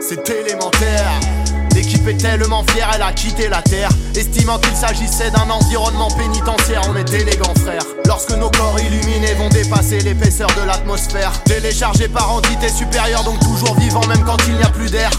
[0.00, 1.12] c'est élémentaire.
[1.74, 3.88] L'équipe est tellement fière, elle a quitté la terre.
[4.14, 7.84] Estimant qu'il s'agissait d'un environnement pénitentiaire, on est élégants frères.
[8.06, 11.32] Lorsque nos corps illuminés vont dépasser l'épaisseur de l'atmosphère.
[11.44, 15.10] Téléchargés par entité supérieure, donc toujours vivants même quand il n'y a plus d'air.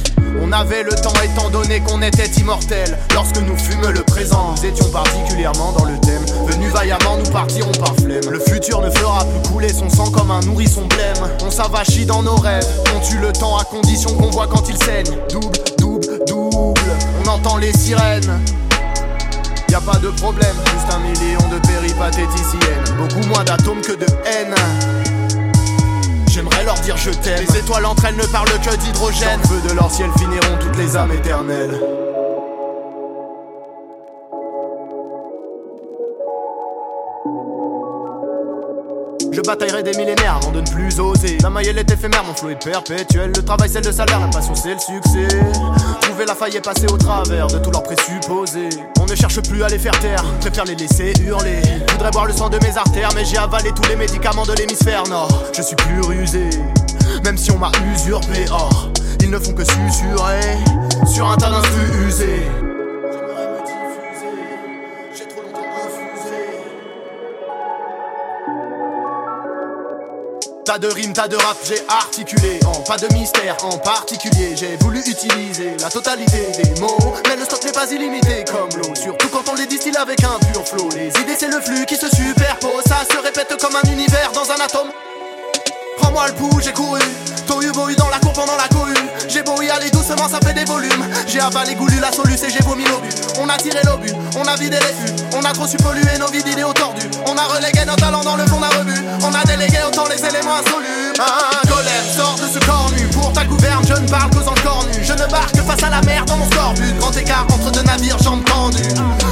[0.41, 2.97] On avait le temps étant donné qu'on était immortels.
[3.13, 6.23] Lorsque nous fûmes le présent, nous étions particulièrement dans le thème.
[6.47, 8.29] Venus vaillamment, nous partirons par flemme.
[8.29, 11.29] Le futur ne fera plus couler son sang comme un nourrisson blême.
[11.45, 14.77] On s'avachit dans nos rêves, on tue le temps à condition qu'on voit quand il
[14.77, 15.17] saigne.
[15.31, 16.91] Double, double, double,
[17.23, 18.39] on entend les sirènes.
[19.69, 22.97] Y a pas de problème, juste un million de péripatéticiennes.
[22.97, 24.55] Beaucoup moins d'atomes que de haine.
[26.27, 27.43] J'aimerais leur dire je t'aime.
[27.47, 29.39] Les étoiles entre elles ne parlent que d'hydrogène.
[29.43, 32.04] Sans le feu de leur ciel finiront toutes les âmes éternelles.
[39.35, 41.37] Je bataillerai des millénaires avant de ne plus oser.
[41.43, 43.33] La maille est éphémère, mon flot est perpétuel.
[43.35, 45.27] Le travail c'est le salaire, la passion c'est le succès.
[45.99, 48.69] Trouver la faille et passer au travers de tous leurs présupposés.
[48.97, 51.61] On ne cherche plus à les faire taire, préfère les laisser hurler.
[51.85, 54.53] Je voudrais boire le sang de mes artères, mais j'ai avalé tous les médicaments de
[54.53, 55.43] l'hémisphère nord.
[55.53, 56.49] Je suis plus rusé,
[57.25, 58.45] même si on m'a usurpé.
[58.51, 60.59] Or, ils ne font que susurrer
[61.05, 62.64] sur un tas d'instrus usés.
[70.65, 74.55] Tas de rimes, tas de rap, j'ai articulé En pas de mystère en particulier.
[74.55, 78.95] J'ai voulu utiliser la totalité des mots Mais le stock n'est pas illimité comme l'eau.
[78.95, 80.89] Surtout quand on les distille avec un pur flow.
[80.95, 82.83] Les idées c'est le flux qui se superpose.
[82.87, 84.89] Ça se répète comme un univers dans un atome.
[85.97, 87.01] Prends-moi le pouls, j'ai couru.
[87.45, 88.95] Tohu bohu dans la cour pendant la cohue.
[89.27, 91.05] J'ai beau y aller doucement, ça fait des volumes.
[91.27, 93.13] J'ai avalé goulu la soluce et j'ai vomi l'obus.
[93.39, 96.27] On a tiré l'obus, on a vidé les fûts On a trop su polluer nos
[96.31, 97.09] vies d'idéaux tordus.
[97.27, 99.03] On a relégué nos talents dans le fond d'un rebut.
[99.21, 101.19] On a délégué autant les éléments insolubles.
[101.19, 103.05] Un golem sort de ce corps nu.
[103.07, 105.03] Pour ta gouverne, je ne parle qu'aux encore nus.
[105.03, 108.17] Je ne barque face à la mer dans mon scorbut Grand écart entre deux navires,
[108.23, 108.83] jambes tendues.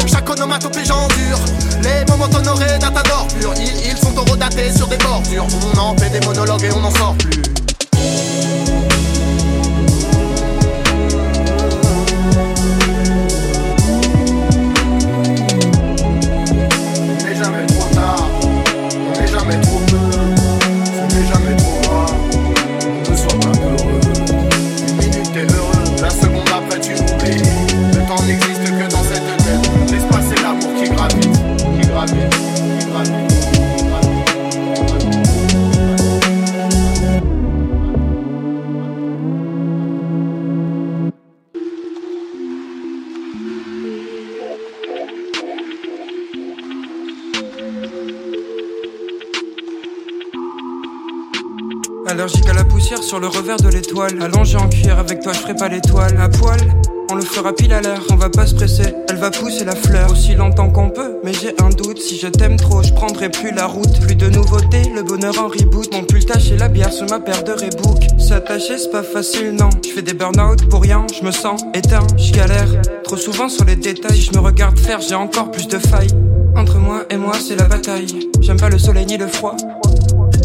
[0.05, 1.39] Chaque onomatopée j'endure
[1.81, 3.53] Les moments honorés d'un tas d'ordures.
[3.55, 5.47] Ils, ils sont horodatés sur des bordures.
[5.73, 7.62] On en fait des monologues et on n'en sort plus
[53.23, 54.21] le revers de l'étoile.
[54.21, 56.19] Allongé en cuir avec toi, je ferai pas l'étoile.
[56.19, 56.59] À poil,
[57.09, 58.01] on le fera pile à l'heure.
[58.11, 61.19] On va pas se presser, elle va pousser la fleur aussi longtemps qu'on peut.
[61.23, 64.01] Mais j'ai un doute, si je t'aime trop, je prendrai plus la route.
[64.01, 65.89] Plus de nouveautés, le bonheur en reboot.
[65.93, 68.03] Mon pull taché la bière sur ma paire de Reebok.
[68.19, 69.69] S'attacher, c'est pas facile, non.
[69.85, 72.67] Je fais des burn-out pour rien, je me sens éteint, je galère.
[73.05, 76.11] Trop souvent sur les détails, je me regarde faire, j'ai encore plus de failles.
[76.57, 78.29] Entre moi et moi, c'est la bataille.
[78.41, 79.55] J'aime pas le soleil ni le froid.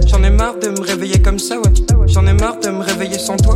[0.06, 1.87] J'en ai marre de me réveiller comme ça, ouais.
[2.08, 3.54] J'en ai marre de me réveiller sans toi.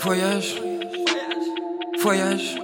[0.00, 0.60] Voyage,
[2.02, 2.56] voyage,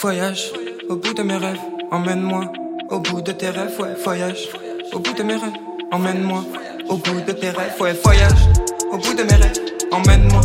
[0.00, 0.52] voyage.
[0.88, 1.60] Au bout de mes rêves,
[1.90, 2.52] emmène-moi.
[2.90, 4.48] Au bout de tes rêves, ouais, voyage.
[4.92, 5.52] Au bout de mes rêves,
[5.92, 6.44] emmène-moi.
[6.88, 8.48] Au bout de tes rêves, ouais, voyage.
[8.92, 9.60] Au bout de mes rêves,
[9.92, 10.40] emmène-moi.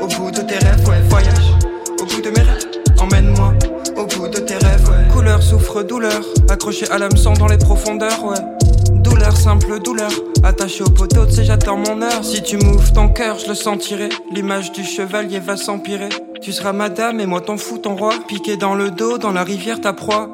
[0.00, 1.54] Au bout de tes rêves, ouais, voyage.
[2.00, 2.66] Au bout de mes rêves,
[3.00, 3.54] emmène-moi.
[3.96, 5.12] Au bout de tes rêves, ouais.
[5.12, 6.22] Couleur, souffre, douleur.
[6.48, 8.59] Accroché à l'hameçon dans les profondeurs, ouais.
[8.90, 10.10] Douleur, simple douleur.
[10.42, 12.24] Attaché au poteau, tu sais, j'attends mon heure.
[12.24, 14.08] Si tu m'ouvres ton cœur, je le sentirai.
[14.30, 16.08] L'image du chevalier va s'empirer.
[16.40, 18.14] Tu seras madame et moi ton fou, ton roi.
[18.26, 20.32] Piqué dans le dos, dans la rivière, ta proie.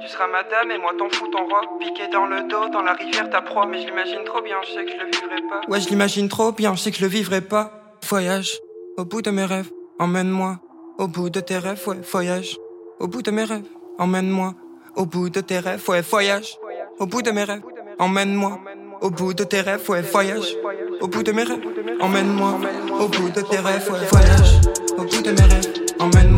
[0.00, 1.60] Tu seras madame et moi ton fou, ton roi.
[1.80, 3.66] Piqué dans le dos, dans la rivière, ta proie.
[3.66, 5.60] Mais je l'imagine trop bien, je sais que je le vivrai pas.
[5.68, 7.72] Ouais, je l'imagine trop bien, je sais que je le vivrai pas.
[8.08, 8.58] Voyage,
[8.96, 10.58] au bout de mes rêves, emmène-moi.
[10.98, 12.58] Au bout de tes rêves, ouais, voyage.
[13.00, 13.66] Au bout de mes rêves,
[13.98, 14.54] emmène-moi.
[14.96, 16.58] Au bout de tes rêves, ouais, voyage.
[16.98, 17.62] Au bout de mes rêves,
[17.98, 18.58] emmène-moi.
[19.00, 20.56] Au bout de tes rêves, ouais, voyage.
[21.00, 21.60] Au bout de mes rêves,
[22.00, 22.60] emmène-moi.
[23.00, 24.60] Au bout de tes rêves, ouais, voyage.
[24.96, 26.31] Au bout de mes rêves, emmène-moi.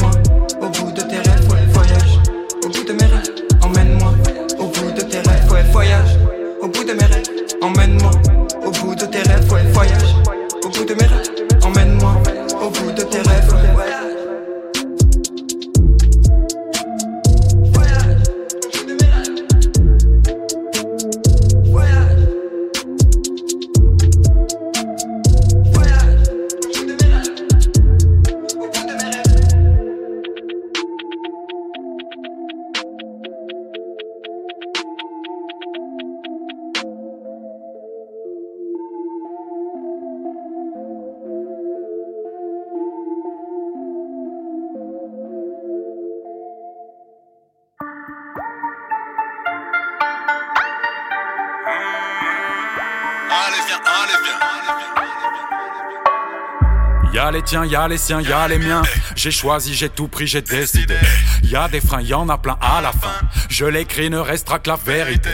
[57.45, 58.83] Tiens, y'a les siens, y'a les miens.
[59.17, 60.97] J'ai choisi, j'ai tout pris, j'ai décidé.
[61.43, 63.13] Y'a des freins, y'en a plein à la fin.
[63.51, 65.31] Je l'écris, ne restera que la vérité.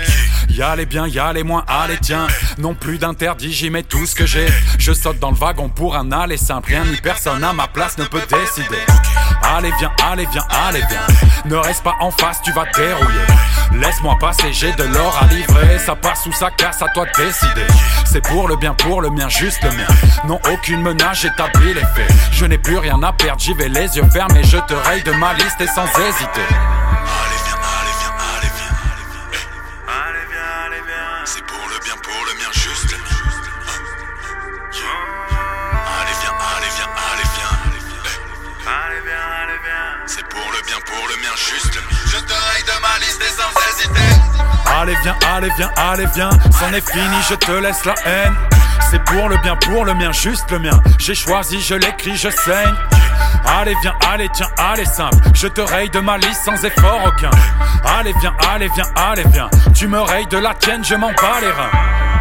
[0.48, 2.26] Y'a les biens, y'a les moins, ah les tiens.
[2.58, 4.48] Non plus d'interdit, j'y mets tout ce que j'ai.
[4.78, 6.70] Je saute dans le wagon pour un aller simple.
[6.70, 8.84] Rien ni personne à ma place ne peut décider.
[9.42, 11.06] Allez, viens, allez, viens, allez, viens.
[11.44, 13.26] Ne reste pas en face, tu vas dérouiller.
[13.72, 15.78] Laisse-moi passer, j'ai de l'or à livrer.
[15.78, 17.66] Ça passe ou ça casse, à toi de décider.
[18.04, 19.86] C'est pour le bien, pour le mien, juste le mien.
[20.26, 22.10] Non, aucune menace, j'établis les faits.
[22.32, 24.42] Je n'ai plus rien à perdre, j'y vais les yeux fermés.
[24.44, 26.46] Je te raye de ma liste et sans hésiter.
[44.80, 48.34] Allez viens, allez viens, allez viens, c'en est fini, je te laisse la haine.
[48.90, 50.80] C'est pour le bien, pour le mien, juste le mien.
[50.98, 52.74] J'ai choisi, je l'écris, je saigne.
[53.46, 55.18] Allez viens, allez tiens, allez simple.
[55.34, 57.30] Je te raye de ma liste sans effort aucun.
[57.98, 59.50] Allez viens, allez viens, allez viens.
[59.74, 62.19] Tu me rayes de la tienne, je m'en bats les reins.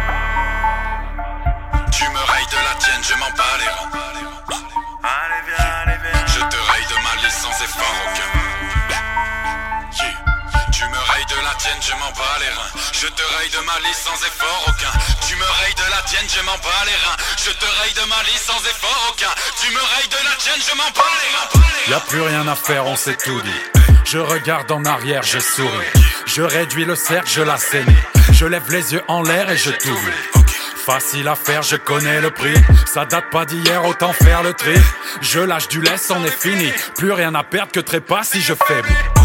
[13.00, 14.92] Je te raye de ma liste sans effort aucun.
[15.26, 17.16] Tu me rayes de la tienne, je m'en bats les reins.
[17.38, 19.30] Je te raye de ma liste sans effort aucun.
[19.58, 21.64] Tu me rayes de la tienne, je m'en bats les reins.
[21.88, 23.80] Y a plus rien à faire, on s'est tout dit.
[24.04, 25.86] Je regarde en arrière, je souris.
[26.26, 27.96] Je réduis le cercle, je la saigne.
[28.32, 30.44] Je lève les yeux en l'air et je t'oublie.
[30.84, 32.60] Facile à faire, je connais le prix.
[32.84, 34.74] Ça date pas d'hier, autant faire le tri.
[35.22, 36.70] Je lâche du laisse, on est fini.
[36.96, 39.19] Plus rien à perdre que trépas si je faiblis.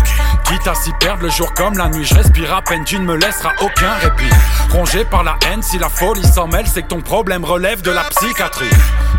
[0.46, 3.06] Quitte à s'y perdre le jour comme la nuit, je respire à peine, tu ne
[3.06, 4.30] me laisseras aucun répit.
[4.72, 7.92] Rongé par la haine, si la folie s'en mêle, c'est que ton problème relève de
[7.92, 8.70] la psychiatrie.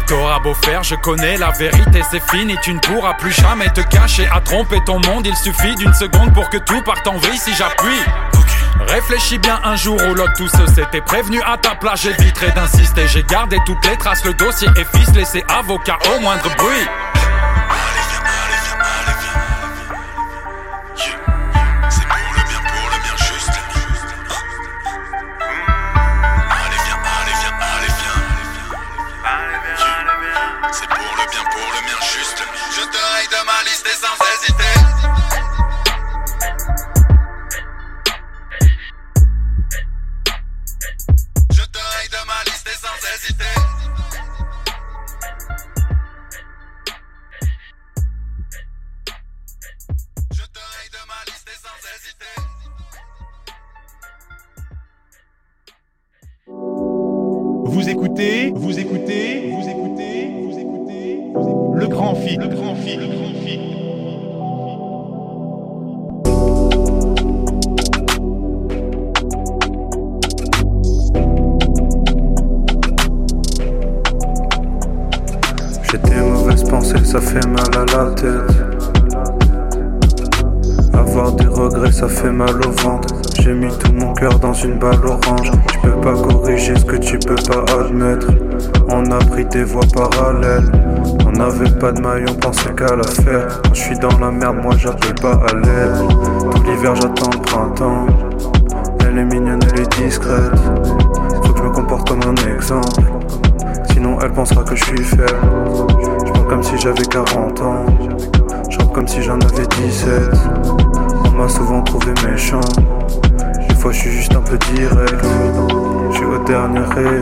[0.07, 3.81] T'auras beau faire, je connais la vérité, c'est fini, tu ne pourras plus jamais te
[3.81, 5.27] cacher à tromper ton monde.
[5.27, 8.03] Il suffit d'une seconde pour que tout parte en vrille si j'appuie.
[8.87, 13.09] Réfléchis bien un jour ou l'autre, tout ce s'était prévenu à ta place, j'éviterai d'insister.
[13.09, 16.87] J'ai gardé toutes les traces, le dossier est ficelé, c'est avocat au moindre bruit.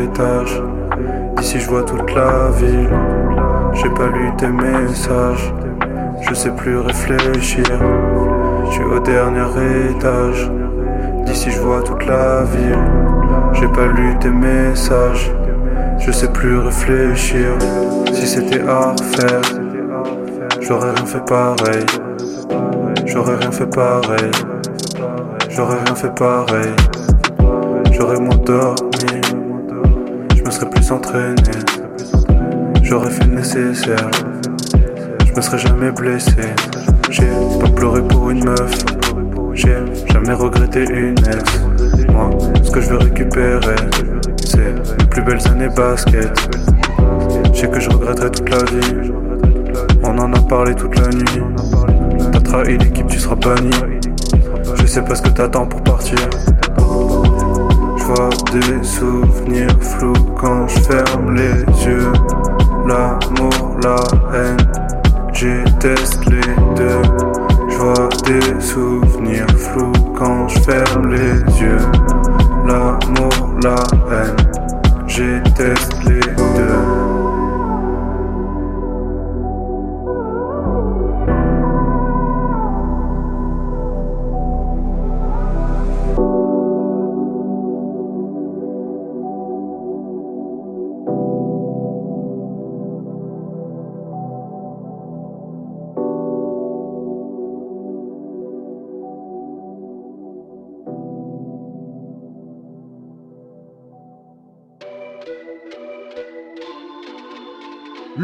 [0.04, 0.62] Étage.
[1.40, 2.88] Ici je vois toute la ville.
[3.74, 5.52] J'ai pas lu tes messages.
[6.20, 7.64] Je sais plus réfléchir.
[8.66, 10.50] Je suis au dernier étage.
[11.26, 12.84] D'ici je vois toute la ville.
[13.52, 15.30] J'ai pas lu tes messages.
[15.98, 17.48] Je sais plus réfléchir.
[18.12, 19.42] Si c'était à refaire,
[20.60, 21.86] j'aurais rien fait pareil.
[23.06, 24.30] J'aurais rien fait pareil.
[25.50, 26.74] J'aurais rien fait pareil.
[27.92, 29.43] J'aurais moins dormi.
[30.54, 31.34] Je serais plus entraîné.
[32.84, 34.08] J'aurais fait le nécessaire.
[35.26, 36.54] Je me serais jamais blessé.
[37.10, 37.26] J'ai
[37.60, 38.84] pas pleuré pour une meuf.
[39.52, 39.74] J'ai
[40.12, 41.60] jamais regretté une ex.
[42.08, 42.30] Moi,
[42.62, 43.74] ce que je veux récupérer,
[44.44, 46.30] c'est les plus belles années basket.
[47.52, 49.10] Je sais que je regretterai toute la vie.
[50.04, 51.42] On en a parlé toute la nuit.
[52.30, 53.72] T'as trahi l'équipe, tu seras banni.
[54.76, 56.18] Je sais pas ce que t'attends pour partir.
[58.04, 62.12] Je vois des souvenirs flous quand je ferme les yeux.
[62.86, 63.96] L'amour, la
[64.36, 64.58] haine,
[65.32, 67.00] j'ai teste les deux.
[67.70, 71.78] Je vois des souvenirs flous quand je ferme les yeux.
[72.66, 73.82] L'amour, la
[74.12, 74.36] haine,
[75.06, 76.43] j'ai teste les deux.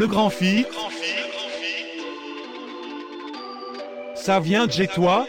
[0.01, 0.65] Le grand fit.
[4.15, 5.27] Ça vient de chez toi.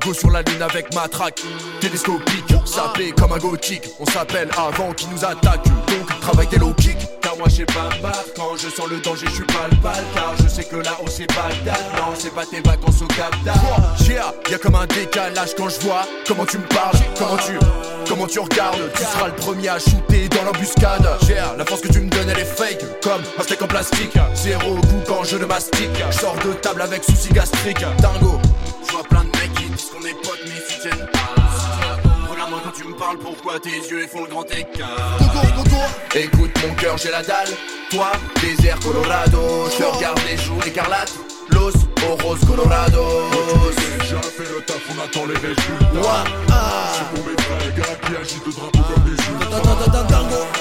[0.00, 1.42] Go sur la lune avec ma traque.
[1.82, 3.90] Télescopique, sapé comme un gothique.
[4.00, 7.90] On s'appelle avant qu'ils nous attaquent Donc travaille tes low kick Car moi j'ai pas
[7.94, 10.04] me battre Quand je sens le danger je suis pas le balle.
[10.14, 11.84] Car je sais que là-haut c'est pas le date.
[11.98, 14.08] Non c'est pas tes vacances au Cap d'Agde.
[14.08, 17.52] Yeah, y'a comme un décalage quand je vois Comment tu me parles, comment tu...
[18.08, 21.06] Comment tu regardes, tu seras le premier à shooter dans l'embuscade?
[21.28, 22.84] Yeah, la force que tu me donnes elle est fake.
[23.02, 24.16] Comme un steak en plastique.
[24.34, 25.90] Zéro goût quand je ne mastique.
[26.12, 28.40] Sors de table avec soucis gastriques Dingo,
[28.86, 32.30] je vois plein de mecs qui disent qu'on est potes mais s'y tiennent pas.
[32.30, 35.18] Regarde-moi quand tu me parles, pourquoi tes yeux font le grand écart?
[36.14, 37.48] Écoute mon cœur, j'ai la dalle.
[37.90, 39.68] Toi, désert Colorado.
[39.70, 41.12] Je te regarde les joues écarlates.
[41.50, 41.72] Los
[42.04, 43.04] Oros Colorado
[44.02, 46.24] J'ai fait le taf, on attend les résultats
[46.94, 49.36] C'est pour mes vrais gars qui agitent le drapeau comme des yeux.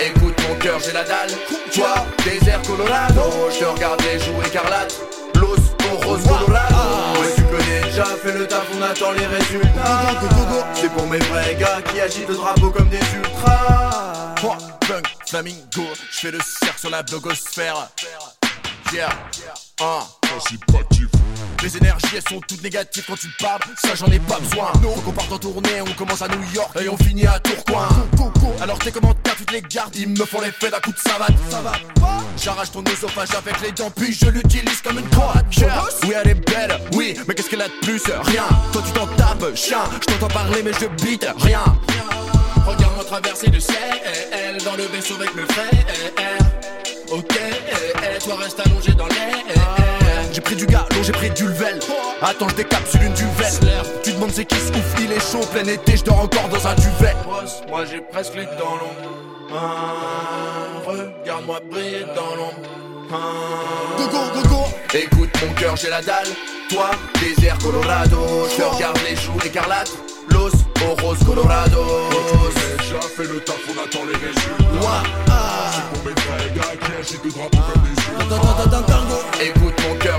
[0.01, 1.31] Écoute mon cœur, j'ai la dalle.
[1.73, 3.21] Toi, désert Colorado.
[3.51, 4.95] Je te regarde les joues écarlates.
[5.36, 5.57] Los
[5.93, 6.75] Oros Colorado
[7.19, 10.01] Ouais, tu connais déjà, fais le taf, on attend les résultats.
[10.73, 14.36] C'est pour mes vrais gars qui agitent le drapeau comme des ultras.
[14.43, 14.53] Oh,
[14.88, 17.89] Punk, flamingo, je fais le cercle sur la blogosphère.
[18.93, 19.09] Yeah,
[21.65, 24.71] les énergies elles sont toutes négatives quand tu parles, ça j'en ai pas besoin.
[24.84, 27.88] Faut qu'on parte en tournée, on commence à New York et on finit à Tourcoing.
[28.61, 31.34] Alors tes commentaires, tu te les gardes, ils me font l'effet d'un coup de savate.
[32.38, 35.45] J'arrache ton oesophage avec les dents, puis je l'utilise comme une croate.
[36.03, 38.03] Oui, elle est belle, oui, mais qu'est-ce qu'elle a de plus?
[38.05, 38.45] Rien.
[38.71, 41.63] Toi tu t'en tapes, chien, je t'entends parler, mais je bite rien.
[42.67, 45.69] Regarde-moi traverser le ciel, dans le vaisseau avec le frère.
[47.09, 47.39] Ok,
[48.23, 50.04] toi reste allongé dans l'air.
[50.36, 51.79] J'ai pris du galon, j'ai pris du level.
[52.21, 53.53] Attends, je décapsule une duvel.
[54.03, 56.67] Tu demandes c'est qui se ouf, il est chaud, plein été, je dors encore dans
[56.67, 57.15] un duvet.
[57.69, 59.15] Moi j'ai presque les dans l'ombre.
[59.53, 62.67] Ah, Regarde-moi briller dans l'ombre.
[63.97, 64.63] Gogo, gogo.
[64.93, 66.27] Écoute mon cœur, j'ai la dalle.
[66.69, 68.17] Toi, désert Colorado.
[68.51, 69.93] Je te regarde les joues écarlates.
[70.31, 70.51] Los
[70.86, 71.81] Oros Colorado.
[72.81, 75.03] J'ai fait le taf, on attend les résultats Moi,
[75.71, 78.94] C'est pour mes vrais gars qui agitent le drapeau comme des yeux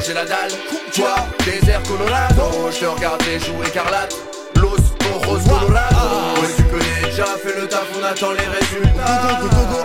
[0.07, 0.53] j'ai la dalle.
[0.95, 2.71] Toi, désert Colorado.
[2.71, 4.15] Je te regarde les joues écarlates.
[4.57, 4.77] Los
[5.15, 6.41] Oros Colorado.
[6.41, 9.41] Ouais, tu connais déjà, fais le taf, on attend les résultats.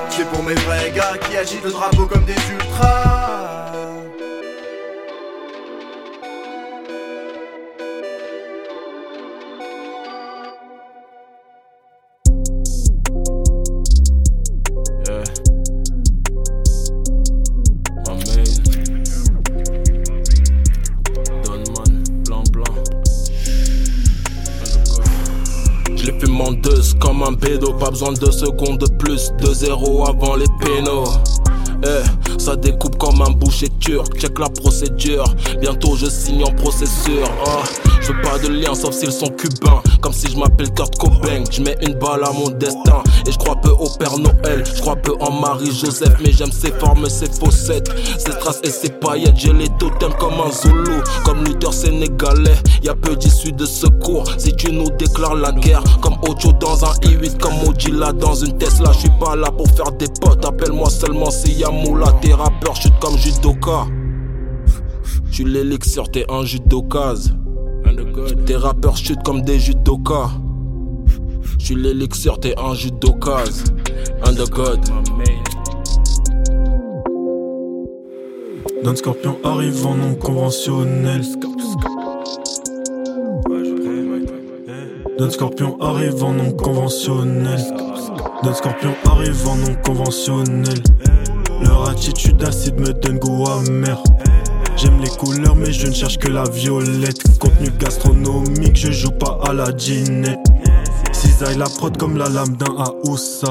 [0.09, 3.10] C'est pour mes vrais gars qui agitent le drapeau comme des ultras.
[27.31, 31.05] Un pédo, pas besoin de deux secondes de plus, de zéro avant les pénaux.
[31.83, 35.23] Eh, ça découpe comme un boucher turc, check la procédure.
[35.59, 37.27] Bientôt je signe en processure.
[37.45, 37.63] Ah,
[38.01, 39.81] je veux pas de lien sauf s'ils sont cubains.
[40.01, 41.43] Comme si je m'appelle Kurt Cobain.
[41.51, 43.03] Je mets une balle à mon destin.
[43.27, 44.63] Et je crois peu au Père Noël.
[44.65, 46.15] Je crois peu en Marie-Joseph.
[46.23, 47.91] Mais j'aime ses formes, ses faussettes.
[48.17, 49.37] Ses traces et ses paillettes.
[49.37, 51.01] J'ai les totems comme un Zulu.
[51.23, 52.57] Comme lutteur sénégalais.
[52.83, 54.23] Y a peu d'issues de secours.
[54.37, 55.83] Si tu nous déclares la guerre.
[56.01, 57.37] Comme Ocho dans un i8.
[57.37, 58.91] Comme Mojila dans une Tesla.
[58.93, 60.43] Je suis pas là pour faire des potes.
[60.43, 62.11] Appelle-moi seulement si y a moula.
[62.21, 63.85] Tes rappeurs chutent comme judoka.
[65.31, 67.31] Tu l'élixir, t'es un judokaz.
[68.45, 70.31] Tes rappeurs chutent comme des judokas.
[71.59, 73.63] Je suis l'élixir, t'es un judokaz.
[74.25, 74.79] Under God.
[78.83, 81.21] Don Scorpion arrive en non conventionnel.
[85.19, 87.61] Don Scorpion arrive en non conventionnel.
[88.43, 90.81] Don Scorpion arrive en non conventionnel.
[91.63, 94.01] Leur attitude acide me donne goût amer.
[94.81, 97.21] J'aime les couleurs mais je ne cherche que la violette.
[97.37, 100.39] Contenu gastronomique, je joue pas à la ginette.
[101.11, 103.49] Cisaille la prod comme la lame d'un Aoussa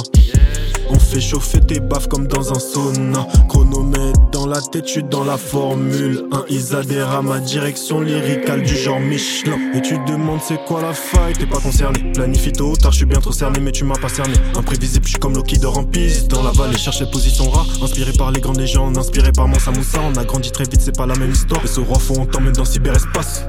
[0.93, 3.27] On fait chauffer tes baffes comme dans un sauna.
[3.49, 6.25] Chronomètre dans la tête, suis dans la formule.
[6.33, 9.57] Un Isadera, ma direction lyricale du genre Michelin.
[9.75, 12.13] Et tu demandes c'est quoi la faille, t'es pas concerné.
[12.13, 14.35] Planifie tôt tard, je suis bien trop cerné mais tu m'as pas cerné.
[14.57, 18.33] Imprévisible, je suis comme Loki en piste Dans la vallée, chercher position rare Inspiré par
[18.33, 21.15] les grandes légendes, inspiré par Mansa Moussa On a grandi très vite, c'est pas la
[21.17, 21.65] même histoire.
[21.65, 23.45] Et ce roi fond, on t'emmène dans cyberespace.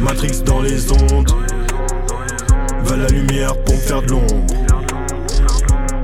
[0.00, 1.30] Matrix dans les ondes.
[2.84, 4.63] Veulent la lumière pour faire de l'ombre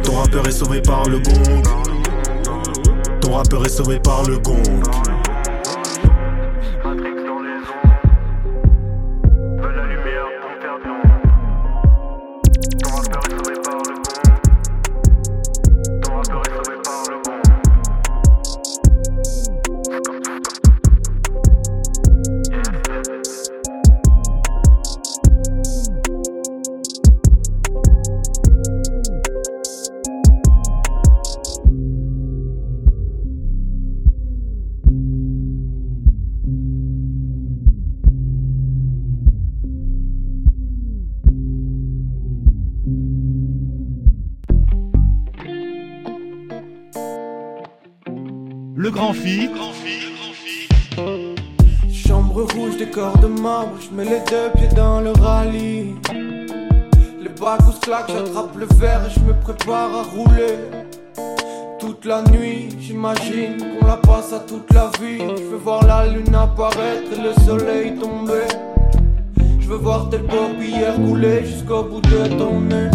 [0.02, 1.62] Ton rappeur est sauvé par le gong.
[3.20, 5.09] Ton rappeur est sauvé par le gong
[49.30, 50.68] Le grand fit.
[51.94, 55.94] Chambre rouge, décor de marbre, je mets les deux pieds dans le rallye.
[56.10, 60.58] Les bagues où claquent, j'attrape le verre et je me prépare à rouler.
[61.78, 65.20] Toute la nuit, j'imagine qu'on la passe à toute la vie.
[65.20, 68.48] Je veux voir la lune apparaître et le soleil tomber.
[69.60, 72.90] Je veux voir tes paupières couler jusqu'au bout de ton nez.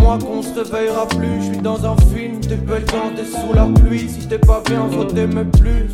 [0.00, 3.66] Dis-moi qu'on se réveillera plus, je suis dans un film, t'es belle quand sous la
[3.66, 4.08] pluie.
[4.08, 5.90] Si t'es pas bien, faut t'aimer plus.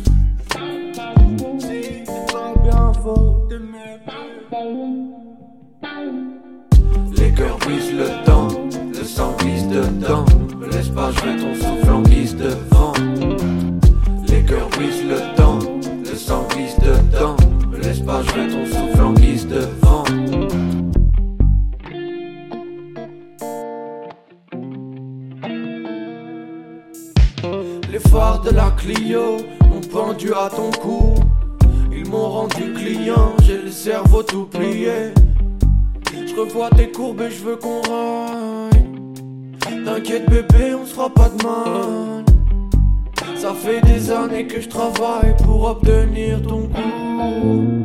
[1.59, 3.41] Si t'es pas bien, plus.
[7.17, 8.47] Les cœurs brisent le temps,
[8.97, 10.23] le sang glisse dedans.
[10.57, 12.93] Me laisse pas, vais ton souffle en guise de vent.
[14.29, 15.59] Les cœurs brisent le temps,
[15.99, 17.35] le sang glisse dedans.
[17.69, 19.86] Me laisse pas, vais ton souffle en guise de vent.
[28.17, 29.37] De la Clio
[29.69, 31.13] m'ont pendu à ton cou.
[31.91, 35.13] Ils m'ont rendu client, j'ai le cerveau tout plié.
[36.11, 38.87] Je revois tes courbes et je veux qu'on raille.
[39.85, 42.25] T'inquiète bébé, on se fera pas de mal.
[43.35, 47.83] Ça fait des années que je travaille pour obtenir ton goût.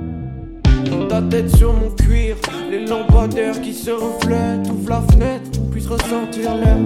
[1.11, 2.37] Ta tête sur mon cuir,
[2.71, 4.67] les lampadaires qui se reflètent.
[4.71, 6.79] Ouvre la fenêtre, qu'on puisse ressentir l'air.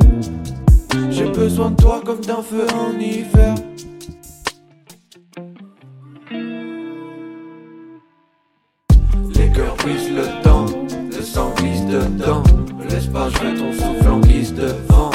[1.10, 3.54] J'ai besoin de toi comme d'un feu en hiver.
[9.34, 10.66] Les cœurs brisent le temps,
[11.10, 12.42] le sang glisse dedans.
[12.88, 15.10] Laisse pas, je ton souffle en guise de vent.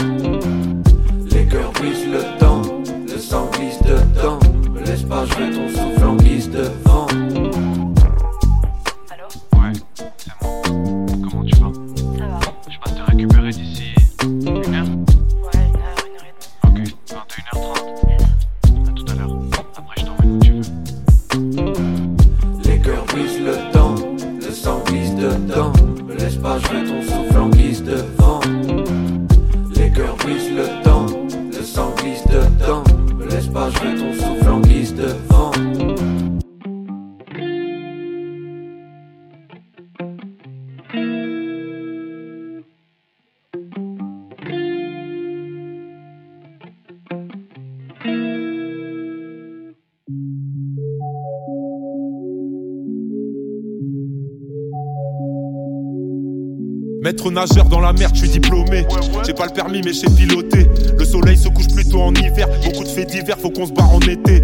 [1.31, 2.61] Les cœurs brisent le temps,
[3.07, 4.39] le sang glisse dedans.
[4.85, 6.00] Laisse pas, je ton souffle
[57.11, 58.85] Maître nageur dans la mer, je suis diplômé.
[59.25, 60.69] J'ai pas le permis, mais j'ai piloté.
[60.97, 62.47] Le soleil se couche plutôt en hiver.
[62.63, 64.41] Beaucoup de faits divers, faut qu'on se barre en été.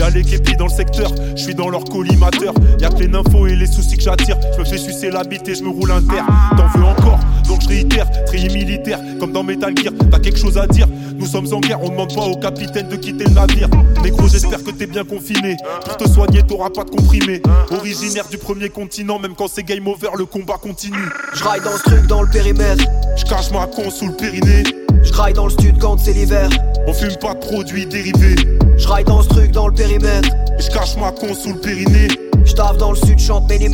[0.00, 2.54] Y a les képis dans le secteur, je suis dans leur collimateur.
[2.80, 4.38] Y'a que les nymphos et les soucis que j'attire.
[4.54, 6.26] Je me fais sucer la bite et je me roule un terre.
[6.56, 8.06] T'en veux encore, donc je réitère.
[8.24, 9.92] Trier militaire, comme dans Metal Gear.
[10.10, 10.86] T'as quelque chose à dire
[11.18, 13.68] Nous sommes en guerre, on demande pas au capitaine de quitter le navire.
[14.02, 15.58] Mais gros, j'espère que t'es bien confiné.
[15.84, 17.42] Pour te soigner, t'auras pas de comprimé.
[17.70, 21.10] Originaire du premier continent, même quand c'est game over, le combat continue.
[21.34, 22.84] Je raille dans ce truc dans le périmètre.
[23.18, 24.62] Je cache ma con sous le périnée.
[25.02, 26.48] Je raille dans le stud quand c'est l'hiver.
[26.86, 28.59] On fume pas de produits dérivés.
[28.80, 30.30] Je raille dans ce truc dans le périmètre.
[30.58, 32.08] Je cache ma con sous le périnée.
[32.46, 33.68] Je dans le sud, chante Many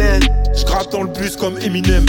[0.54, 2.04] Je gratte dans le bus comme Eminem.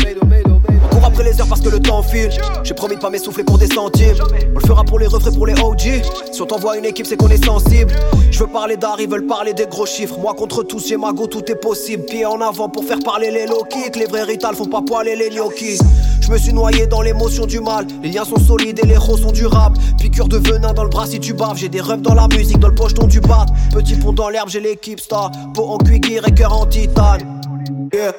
[0.84, 2.30] On court après les heures parce que le temps file.
[2.64, 4.16] J'ai promis de pas m'essouffler pour des centimes.
[4.56, 6.02] On le fera pour les refrains, pour les OG.
[6.32, 7.94] Si on t'envoie une équipe, c'est qu'on est sensible.
[8.32, 10.18] Je veux parler d'art, ils veulent parler des gros chiffres.
[10.20, 12.04] Moi contre tous, j'ai ma go, tout est possible.
[12.06, 13.96] Pied en avant pour faire parler les low kicks.
[13.96, 15.78] Les vrais rital font pas poiler les gnocchis.
[16.28, 17.88] Je me suis noyé dans l'émotion du mal.
[18.04, 19.78] Les liens sont solides et les héros sont durables.
[19.98, 21.56] Piqûre de venin dans le bras si tu baves.
[21.56, 23.46] J'ai des rêves dans la musique, dans le pocheton du bat.
[23.72, 25.32] Petit pont dans l'herbe, j'ai l'équipe star.
[25.54, 27.42] Peau en cuir et cœur en titane.
[27.94, 28.12] Yeah.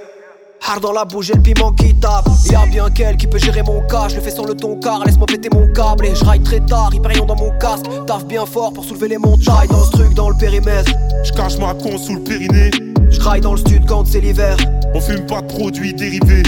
[0.66, 2.26] Hard dans la bouche, j'ai le piment qui tape.
[2.50, 4.08] Y'a bien quel qui peut gérer mon cas.
[4.08, 6.06] Je le fais sans le ton car, laisse-moi péter mon câble.
[6.06, 7.84] Et je raille très tard, hyperion dans mon casque.
[8.06, 9.68] Taffe bien fort pour soulever les montagnes.
[9.68, 10.92] Dans ce truc, dans le périmètre.
[11.24, 12.70] Je cache ma con sous le périnée.
[13.10, 14.56] Je raille dans le stud quand c'est l'hiver.
[14.94, 16.42] On fume pas de produits dérivés.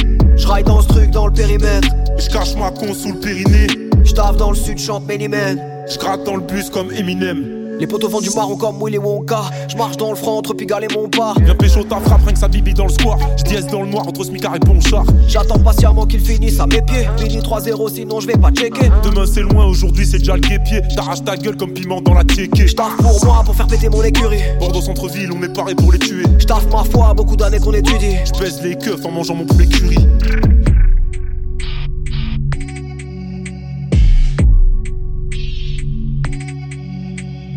[0.50, 1.86] Je raille dans ce truc dans le périmètre.
[2.18, 3.68] Je cache ma con sous le périnée.
[4.02, 5.04] Je taffe dans le sud, chante.
[5.08, 7.59] Je gratte dans le bus comme Eminem.
[7.80, 9.40] Les potos vendent du marron comme Willy Wonka.
[9.66, 11.32] Je marche dans le front entre Pigalle et mon pas.
[11.42, 13.18] Viens pécho ta frappe, rien que sa bibi dans le square.
[13.38, 15.06] Je dis dans le noir entre Smicard et Ponchard.
[15.26, 17.08] J'attends patiemment qu'il finisse à mes pieds.
[17.22, 18.90] Mini 3-0, sinon je vais pas checker.
[19.02, 20.82] Demain c'est loin, aujourd'hui c'est déjà le guépier.
[20.94, 22.68] T'arraches ta gueule comme piment dans la tchéké.
[22.68, 24.42] J'taffe pour moi pour faire péter mon écurie.
[24.58, 26.24] Bordeaux centre-ville, on est paré pour les tuer.
[26.38, 28.16] J'taffe ma foi, beaucoup d'années qu'on étudie.
[28.26, 29.96] Je pèse les keufs en mangeant mon poulet curry.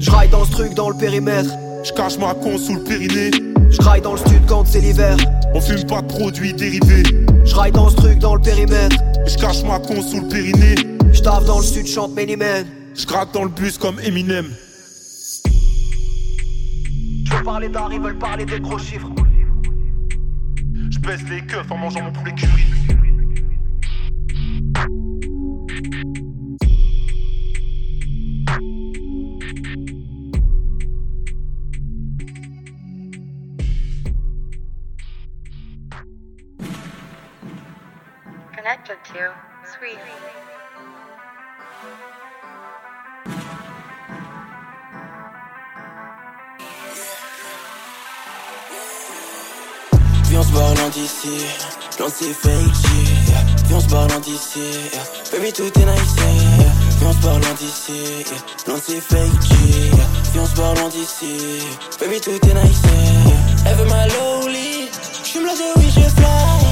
[0.03, 1.49] Je raille dans ce truc dans le périmètre.
[1.85, 3.31] Je cache ma con sous le périnée.
[3.69, 5.15] Je raille dans le stud quand c'est l'hiver.
[5.53, 7.03] On fume pas de produits dérivés.
[7.45, 8.97] Je raille dans ce truc dans le périmètre.
[9.25, 10.75] Je cache ma con sous le périnée.
[11.13, 12.65] Je taffe dans le sud, chante Many Men.
[12.93, 14.47] Je gratte dans le bus comme Eminem.
[17.25, 19.09] Je veux parler d'art, ils veulent parler des gros chiffres.
[20.91, 22.65] Je baisse les keufs en mangeant mon poulet curry.
[38.93, 39.97] Connected to Sweet.
[50.25, 51.45] Viens on se barre d'ici,
[51.97, 53.43] loin de ces fake shit yeah.
[53.67, 54.59] Viens on se d'ici,
[55.31, 56.15] baby tout est nice.
[56.99, 58.23] Viens se barre d'ici.
[58.65, 61.63] Viens on se barre d'ici,
[61.99, 62.81] baby tout est nice.
[63.65, 64.89] Elle veut ma lowly,
[65.23, 66.62] j'suis blasé oui je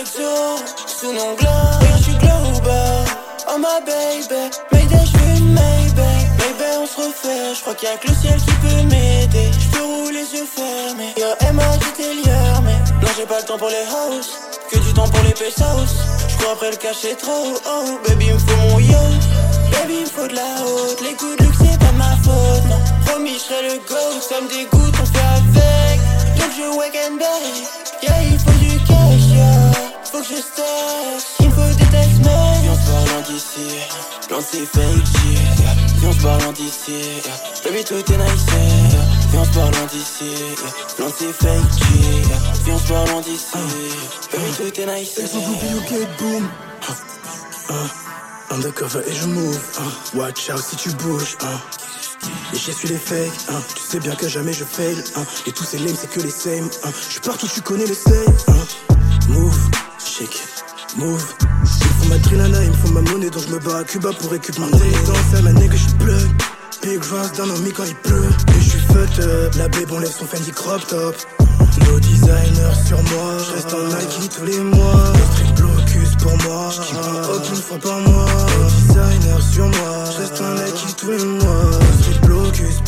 [0.00, 1.48] Exo, sous mon glow.
[1.78, 3.04] Regarde j'suis global,
[3.50, 4.48] oh my baby.
[4.72, 5.04] Mayday
[5.36, 6.64] une Maybach, Maybe.
[6.80, 7.54] On se refait.
[7.54, 9.50] J'crois qu'il y a que le ciel qui peut m'aider.
[9.60, 13.40] J'peux rouler les yeux fermés Yo elle m'a dit t'es lieur mais Non j'ai pas
[13.40, 14.38] le temps pour les house
[14.70, 15.92] Que du temps pour les pesos.
[16.28, 17.52] J'cours après le cachet trop.
[17.66, 19.22] Oh baby il me faut mon yacht.
[19.72, 21.00] Baby il me faut de la haute.
[21.02, 22.80] Les coups de luxe c'est pas ma faute Non.
[23.04, 26.00] Promis j'serai le go Ça me dégoûte on fait avec.
[26.38, 27.68] Donc je wake and bake
[28.02, 28.59] Yeah il faut
[30.20, 33.68] Faut que je stash Il me faut des tests mais Viens on se d'ici
[34.28, 35.74] Loin de ces fake shit yeah.
[35.96, 37.64] Viens on se loin d'ici yeah.
[37.64, 39.00] Baby tout est nice yeah.
[39.30, 40.98] Viens on se d'ici yeah.
[40.98, 42.38] Loin de ces fake shit yeah.
[42.64, 43.58] Viens on se d'ici
[44.32, 46.48] Baby tout est nice oublié au get boom
[47.70, 51.38] uh, Undercover et je move uh, Watch out si tu bouges.
[52.52, 53.62] Et j'essuie les fakes, hein.
[53.74, 55.24] tu sais bien que jamais je fail hein.
[55.46, 56.90] Et tous ces lames c'est que les same hein.
[57.06, 58.36] Je suis partout, tu connais le same.
[59.28, 59.70] Move,
[60.10, 60.42] shake,
[60.96, 61.24] move.
[61.40, 63.84] Il me faut ma trinana, il me faut ma monnaie Donc je me bats à
[63.84, 65.94] Cuba pour récupérer mon dans ça ma nigga je suis
[66.82, 68.30] Big Ross dans nos mi quand il pleut.
[68.56, 71.14] Et je suis up, la babe on lève son Fendi crop top.
[71.86, 75.12] Nos designers sur moi, je reste en Nike tous les mois.
[75.14, 78.26] Le street blocus pour moi, je aucune fois par mois.
[78.58, 81.70] Nos designers sur moi, je reste en Nike tous les mois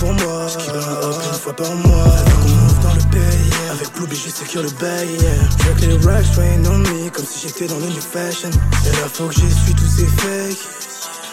[0.03, 4.09] pour moi, je aucune fois par mois Avec on move dans le pays, avec Blue
[4.11, 5.17] je secure le bail
[5.65, 8.91] veux que les racks rain on me, comme si j'étais dans le new fashion Et
[8.91, 10.59] là faut que j'essuie tous ces fakes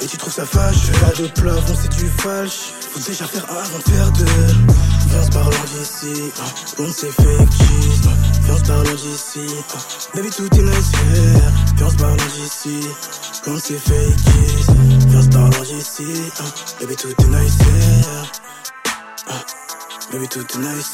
[0.02, 3.58] et tu trouves ça fâche Pas de plafond c'est du falche Faut déjà faire un
[3.58, 6.46] avant de faire deux Viens se parler d'ici hein.
[6.80, 8.14] On sait fake cheese hein.
[8.44, 9.40] viens on se balance ici.
[9.40, 11.42] Uh, baby, tout est nice here.
[11.76, 12.80] Viens on se balance ici.
[13.44, 14.72] Quand c'est fake it.
[15.10, 16.04] Viens on se balance ici.
[16.04, 17.58] Uh, baby, tout est nice
[20.12, 20.92] baby, tout est nice.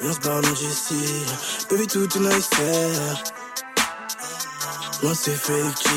[0.00, 1.24] Viens on se balance ici.
[1.70, 3.16] Baby, tout est nice here.
[5.00, 5.88] Quand c'est fake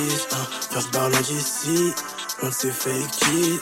[0.76, 1.94] on se balance ici.
[2.40, 3.62] Quand c'est fake it.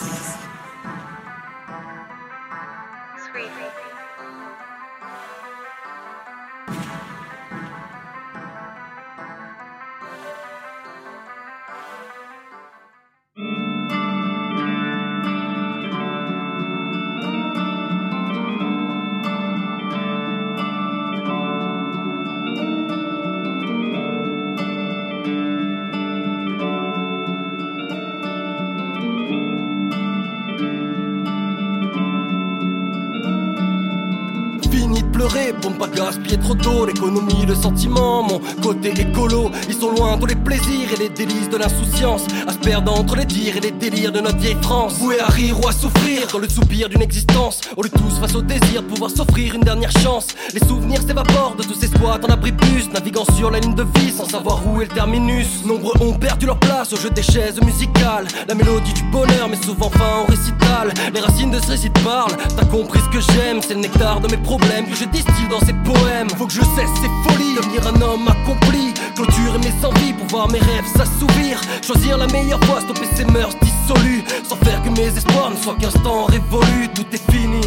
[41.26, 44.94] De l'insouciance À se perdre entre les dires et les délires de notre vieille France.
[45.00, 48.36] Voué à rire ou à souffrir dans le soupir d'une existence On le tous face
[48.36, 50.28] au désir de pouvoir s'offrir une dernière chance.
[50.54, 54.12] Les souvenirs s'évaporent de tous ces squats en plus Naviguant sur la ligne de vie
[54.12, 55.66] sans savoir où est le terminus.
[55.66, 58.28] Nombreux ont perdu leur place au jeu des chaises musicales.
[58.48, 60.94] La mélodie du bonheur mais souvent fin au récital.
[61.14, 64.30] Les racines de ce récit parlent T'as compris ce que j'aime, c'est le nectar de
[64.30, 66.30] mes problèmes que je distille dans ces poèmes.
[66.38, 68.94] Faut que je cesse ces folies, devenir un homme accompli.
[69.16, 71.62] Clôturer mes envies, pour voir mes rêves s'assouvir.
[71.82, 74.24] Choisir la meilleure voie, stopper ces mœurs dissolues.
[74.44, 76.90] Sans faire que mes espoirs ne soient qu'un temps révolu.
[76.94, 77.62] Tout est fini.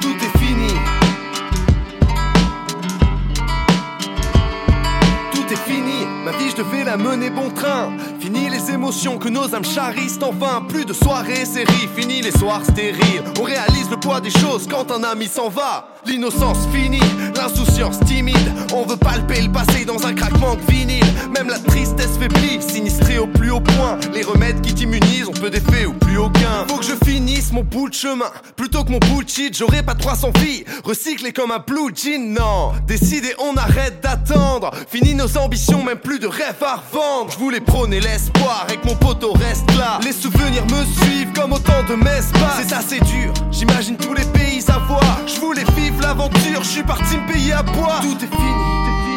[0.00, 0.72] Tout est fini.
[5.32, 5.44] Tout
[6.50, 7.92] je devais la mener bon train.
[8.20, 10.62] Fini les émotions que nos âmes charissent enfin.
[10.68, 13.22] Plus de soirées, séries, fini les soirs stériles.
[13.38, 15.88] On réalise le poids des choses quand un ami s'en va.
[16.08, 17.02] L'innocence finie,
[17.36, 18.34] l'insouciance timide.
[18.74, 21.04] On veut palper le passé dans un craquement de vinyle.
[21.34, 23.98] Même la tristesse faiblit, sinistrée au plus haut point.
[24.14, 26.66] Les remèdes qui t'immunisent ont peu d'effet ou plus aucun.
[27.58, 28.30] Mon bout de chemin.
[28.56, 30.64] Plutôt que mon bullshit, j'aurais pas 300 filles.
[30.84, 32.72] Recyclées comme un blue jean, non.
[32.86, 34.70] Décidé, on arrête d'attendre.
[34.88, 37.32] Fini nos ambitions, même plus de rêves à revendre.
[37.32, 39.98] Je voulais prôner l'espoir et que mon poteau reste là.
[40.04, 44.62] Les souvenirs me suivent comme autant de messes C'est assez dur, j'imagine tous les pays
[44.68, 45.18] à voir.
[45.26, 48.00] Je voulais vivre l'aventure, je suis parti me payer à boire.
[48.02, 49.07] Tout est fini.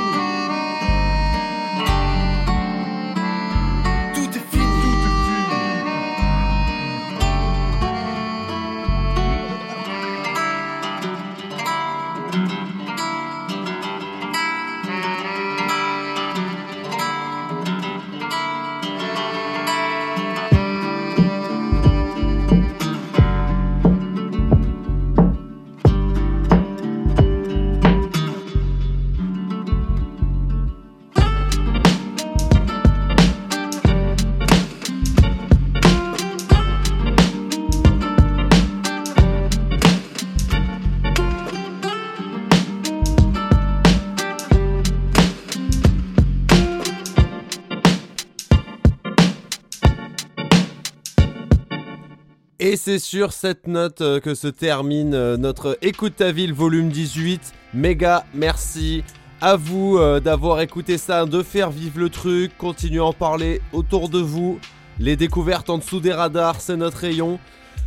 [52.84, 57.54] C'est sur cette note euh, que se termine euh, notre Écoute ta ville volume 18.
[57.76, 59.04] Méga merci
[59.40, 63.62] à vous euh, d'avoir écouté ça, de faire vivre le truc, continuez à en parler
[63.72, 64.60] autour de vous.
[64.98, 67.40] Les découvertes en dessous des radars, c'est notre rayon.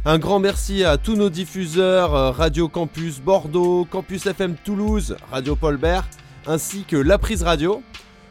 [0.05, 5.77] Un grand merci à tous nos diffuseurs, Radio Campus Bordeaux, Campus FM Toulouse, Radio Paul
[5.77, 6.07] Bert,
[6.47, 7.83] ainsi que La Prise Radio.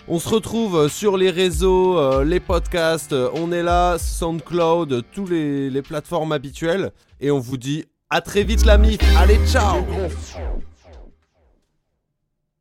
[0.07, 5.25] On se retrouve sur les réseaux, euh, les podcasts, euh, on est là, SoundCloud, tous
[5.27, 6.91] les, les plateformes habituelles.
[7.21, 8.99] Et on vous dit à très vite la MIF.
[9.17, 9.77] Allez, ciao